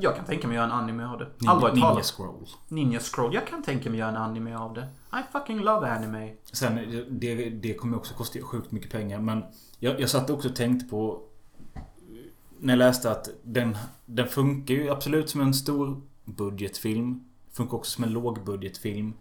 [0.00, 1.24] jag kan tänka mig att göra en anime av det.
[1.38, 2.06] Ninja, Allvarligt Ninja talat.
[2.06, 2.48] Scroll.
[2.68, 3.34] Ninja Scroll.
[3.34, 4.88] Jag kan tänka mig att göra en anime av det.
[5.12, 6.32] I fucking love anime.
[6.52, 9.18] Sen, det, det kommer också kosta sjukt mycket pengar.
[9.18, 9.44] Men
[9.78, 11.22] jag, jag satt också och tänkte på
[12.66, 17.24] När jag läste att den, den funkar ju absolut som en stor budgetfilm.
[17.52, 19.12] Funkar också som en lågbudgetfilm.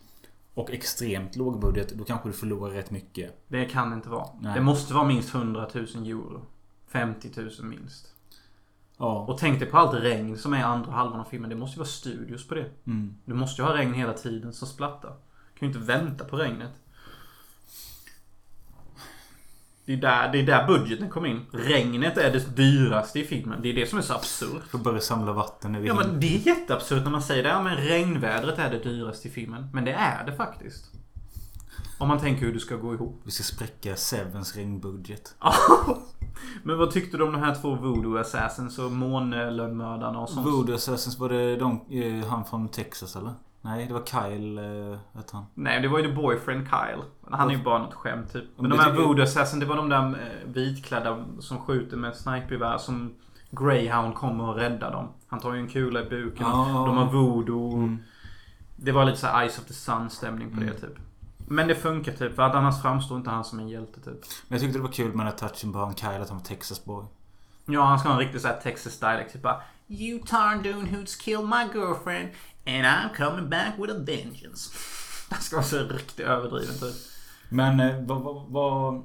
[0.53, 1.89] Och extremt lågbudget.
[1.89, 3.45] Då kanske du förlorar rätt mycket.
[3.47, 4.27] Det kan det inte vara.
[4.39, 4.53] Nej.
[4.55, 6.41] Det måste vara minst 100 000 euro.
[6.87, 8.13] 50 000 minst.
[8.97, 9.25] Ja.
[9.29, 11.49] Och tänk dig på allt regn som är andra halvan av filmen.
[11.49, 12.69] Det måste ju vara studios på det.
[12.85, 13.15] Mm.
[13.25, 15.09] Du måste ju ha regn hela tiden som splattar.
[15.53, 16.71] Du kan ju inte vänta på regnet.
[19.85, 21.45] Det är, där, det är där budgeten kommer in.
[21.51, 23.59] Regnet är det dyraste i filmen.
[23.61, 24.63] Det är det som är så absurt.
[24.69, 27.49] Får börja samla vatten över Ja men det är jätteabsurt när man säger det.
[27.49, 29.69] Ja men regnvädret är det dyraste i filmen.
[29.73, 30.91] Men det är det faktiskt.
[31.97, 33.21] Om man tänker hur det ska gå ihop.
[33.23, 35.35] Vi ska spräcka Sevens regnbudget.
[36.63, 40.47] Men vad tyckte du om de här två voodoo assassins och månlönnmördarna och sånt?
[40.47, 43.33] Voodoo Assassins, var det de, eh, han från Texas eller?
[43.65, 45.45] Nej, det var Kyle, eh, vet han.
[45.53, 47.01] Nej, det var ju The Boyfriend Kyle.
[47.31, 48.43] Han är ju bara något skämt typ.
[48.55, 52.15] Men Men de här Voodoo Assassin, det var de där eh, vitklädda som skjuter med
[52.15, 53.13] snipergevär som
[53.51, 55.07] Greyhound kommer och räddar dem.
[55.27, 56.45] Han tar ju en kula i buken.
[56.45, 56.85] Ah.
[56.85, 57.73] De har voodoo.
[57.77, 57.97] Mm.
[58.75, 60.67] Det var lite så här Eyes of the Sun stämning på Mm.
[60.73, 60.97] det typ.
[61.47, 62.35] Men det funkar typ.
[62.35, 64.05] För att annars framstår inte han som en hjälte typ.
[64.47, 66.37] Men jag tyckte det var kul med den här touchen på han Kyle, att han
[66.37, 67.05] var Texas boy.
[67.65, 69.33] Ja, han ska ha en riktig så Texas dialect.
[69.33, 72.29] Typ bara You Tarndun who's killed my girlfriend
[72.65, 74.69] and I'm coming back with a vengeance.
[75.29, 76.95] Han ska vara så riktigt överdriven typ.
[77.49, 79.03] Men eh, vad, vad, vad...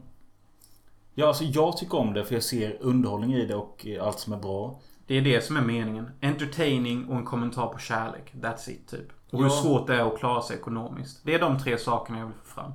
[1.15, 4.19] Ja, alltså jag tycker om det för jag ser underhållning i det och eh, allt
[4.19, 4.81] som är bra.
[5.07, 6.11] Det är det som är meningen.
[6.21, 8.33] Entertaining och en kommentar på kärlek.
[8.35, 9.09] That's it typ.
[9.31, 9.51] Och hur Ja.
[9.63, 11.21] svårt det är att klara sig ekonomiskt.
[11.25, 12.73] Det är de tre sakerna jag vill få fram.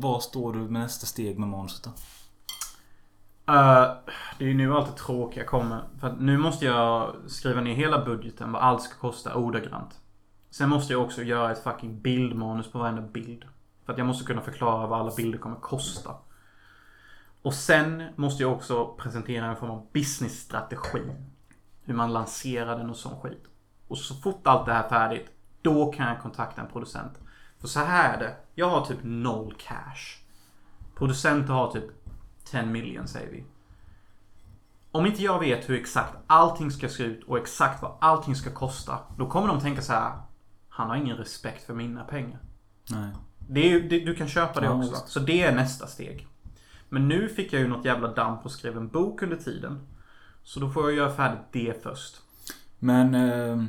[0.00, 1.90] Vad står du med nästa steg med manuset då?
[3.48, 3.96] Uh,
[4.38, 5.82] det är ju nu allt det tråkiga kommer.
[6.00, 8.52] För att nu måste jag skriva ner hela budgeten.
[8.52, 10.00] Vad allt ska kosta ordagrant.
[10.50, 13.44] Sen måste jag också göra ett fucking bildmanus på varenda bild.
[13.84, 16.10] För att jag måste kunna förklara vad alla bilder kommer kosta.
[17.42, 21.02] Och sen måste jag också presentera en form av businessstrategi.
[21.82, 23.44] Hur man lanserar den och sån skit.
[23.88, 25.30] Och så fort allt det här är färdigt.
[25.62, 27.12] Då kan jag kontakta en producent.
[27.60, 28.36] För så här är det.
[28.54, 30.20] Jag har typ noll cash.
[30.94, 32.03] Producenter har typ
[32.44, 33.44] 10 million säger vi.
[34.90, 38.50] Om inte jag vet hur exakt allting ska se ut och exakt vad allting ska
[38.50, 38.98] kosta.
[39.18, 40.12] Då kommer de tänka så här.
[40.68, 42.38] Han har ingen respekt för mina pengar.
[42.90, 43.10] Nej.
[43.48, 44.90] Det är, det, du kan köpa det Ja, också.
[44.90, 45.08] visst.
[45.08, 46.26] Så det är nästa steg.
[46.88, 49.86] Men nu fick jag ju något jävla damp och skrev en bok under tiden.
[50.42, 52.20] Så då får jag göra färdigt det först.
[52.78, 53.64] Men eh,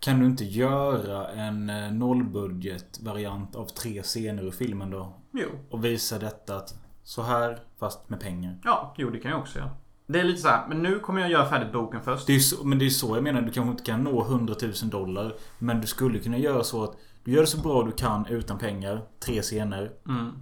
[0.00, 5.16] kan du inte göra en eh, nollbudget-variant av tre scener ur filmen då?
[5.32, 5.48] Jo.
[5.70, 6.74] Och visa detta att
[7.08, 8.58] så här fast med pengar.
[8.64, 9.70] Ja, jo det kan jag också göra.
[10.06, 12.26] Det är lite så här, men nu kommer jag göra färdigt boken först.
[12.26, 13.42] Det är så, men det är så jag menar.
[13.42, 15.34] Du kanske inte kan nå 100 000 dollar.
[15.58, 18.58] Men du skulle kunna göra så att du gör det så bra du kan utan
[18.58, 19.02] pengar.
[19.20, 19.90] Tre scener.
[20.08, 20.32] Mm.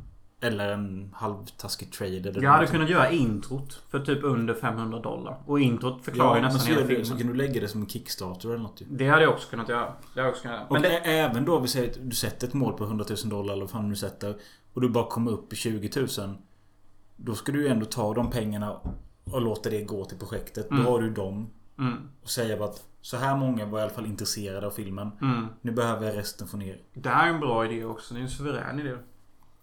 [0.40, 2.16] Eller en halvtaskig trade.
[2.16, 5.38] Eller Jag hade kunnat göra introt för typ under 500 dollar.
[5.46, 7.06] Och introt förklarar Ja, nästan så, hela filmen.
[7.06, 8.86] så kan du lägga det som en Kickstarter eller något ju.
[8.90, 9.80] Det hade jag också kunnat göra.
[9.80, 10.66] Det hade jag också kunnat göra.
[10.70, 13.52] Men det, även då vi säger att du sätter ett mål på 100 000 dollar
[13.52, 14.36] eller vad fan du sätter.
[14.72, 16.08] Och du bara kommer upp i 20 000.
[17.16, 18.80] Då ska du ändå ta de pengarna
[19.32, 20.70] och låta det gå till projektet.
[20.70, 20.84] Mm.
[20.84, 21.50] Då har du dem.
[21.78, 25.10] mm, Och säga att så här många var i alla fall intresserade av filmen.
[25.22, 25.46] mm.
[25.60, 26.78] Nu behöver jag resten få ner.
[26.94, 28.14] Det här är en bra idé också.
[28.14, 28.96] Det är en suverän idé.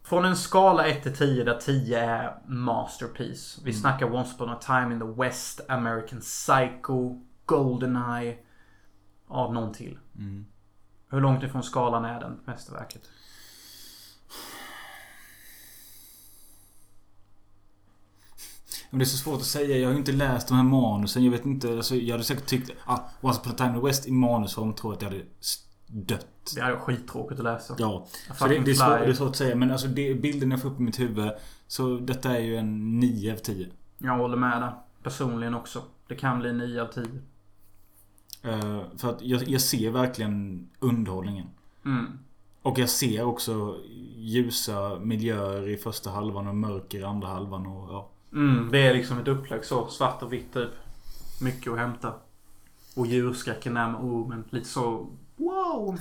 [0.04, 3.62] Från en skala 1 till 10 där 10 är masterpiece.
[3.64, 8.38] Vi snackar Once upon a time in the West, American Psycho, Goldeneye.
[9.30, 10.00] Ja, någon till.
[10.18, 10.46] Mm.
[11.10, 13.02] Hur långt ifrån skalan är den mästerverket?
[18.94, 19.78] Men det är så svårt att säga.
[19.78, 21.24] Jag har ju inte läst de här manusen.
[21.24, 21.70] Jag vet inte.
[21.70, 22.72] Alltså, jag hade säkert tyckt...
[22.86, 25.24] Ah, Once upon a time in the West i manusform tror jag att jag hade
[25.88, 26.54] dött.
[26.56, 27.76] Det är skittråkigt att läsa.
[27.80, 28.08] Ja.
[28.40, 29.56] Så det, det, är svårt, det är svårt att säga.
[29.56, 31.32] Men alltså det, bilden jag får upp i mitt huvud.
[31.68, 33.68] Så detta är ju en 9 av 10.
[33.98, 34.74] Jag håller med där.
[35.04, 35.82] Personligen också.
[36.08, 37.04] Det kan bli 9 av 10.
[38.44, 41.48] Eh, för att jag, jag ser verkligen underhållningen.
[41.86, 42.20] Mm.
[42.62, 43.78] Och jag ser också
[44.16, 47.66] ljusa miljöer i första halvan och mörker i andra halvan.
[47.66, 48.10] Och, ja.
[48.34, 49.88] Mm, det är liksom ett upplägg så.
[49.88, 50.70] Svart och vitt typ.
[51.42, 52.14] Mycket att hämta.
[52.96, 55.08] Och djurskräcken är med oh, men lite så...
[55.36, 56.00] Wow!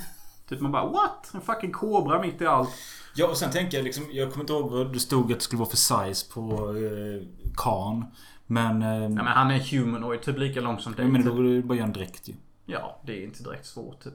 [0.48, 1.30] Typ man bara what?
[1.34, 2.70] En fucking kobra mitt i allt.
[3.14, 4.04] ja, och sen tänker jag liksom...
[4.10, 7.26] Jag kommer inte ihåg vad det stod att det skulle vara för size på eh,
[7.56, 8.04] Khan.
[8.46, 8.82] Men...
[8.82, 11.06] Eh, Nej men han är humanoid, typ lika lång som dig.
[11.06, 12.34] men då är det bara göra en dräkt ju.
[12.66, 14.14] Ja, det är inte direkt svårt typ.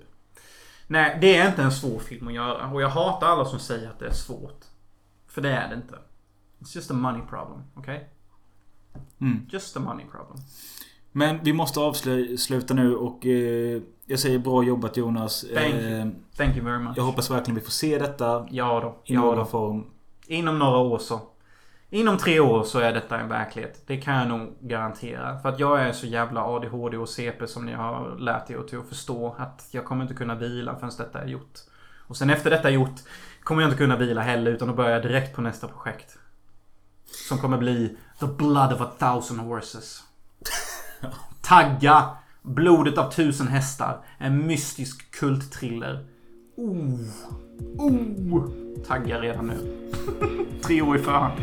[0.87, 2.71] Nej, det är inte en svår film att göra.
[2.71, 4.65] Och jag hatar alla som säger att det är svårt.
[5.27, 5.95] För det är det inte.
[6.59, 7.99] It's just a money problem, okay?
[9.21, 9.45] Mm.
[9.49, 10.37] Just a money problem.
[11.11, 15.45] Men vi måste avsluta nu och eh, jag säger bra jobbat Jonas.
[15.53, 16.11] Thank Eh, you.
[16.37, 16.93] Thank you very much.
[16.97, 19.01] jag hoppas verkligen vi får se detta Ja då.
[19.05, 19.45] i Ja någon då.
[19.45, 19.83] form.
[20.27, 21.19] Inom några år så.
[21.89, 23.83] Inom tre år så är detta en verklighet.
[23.87, 25.39] Det kan jag nog garantera.
[25.39, 28.79] För att jag är så jävla ADHD och CP som ni har lärt er till
[28.79, 29.35] att förstå.
[29.37, 31.59] Att jag kommer inte kunna vila förrän detta är gjort.
[32.07, 32.95] Och sen efter detta är gjort
[33.43, 36.17] kommer jag inte kunna vila heller utan att börja direkt på nästa projekt.
[37.11, 40.03] Som kommer bli The Blood of a Thousand Horses.
[41.41, 42.09] Tagga!
[42.41, 44.03] Blodet av tusen hästar.
[44.17, 46.05] En mystisk kultthriller.
[46.55, 46.99] Oh!
[47.77, 48.49] Oh!
[48.87, 49.89] Tagga redan nu.
[50.61, 51.33] Tre år i förhand.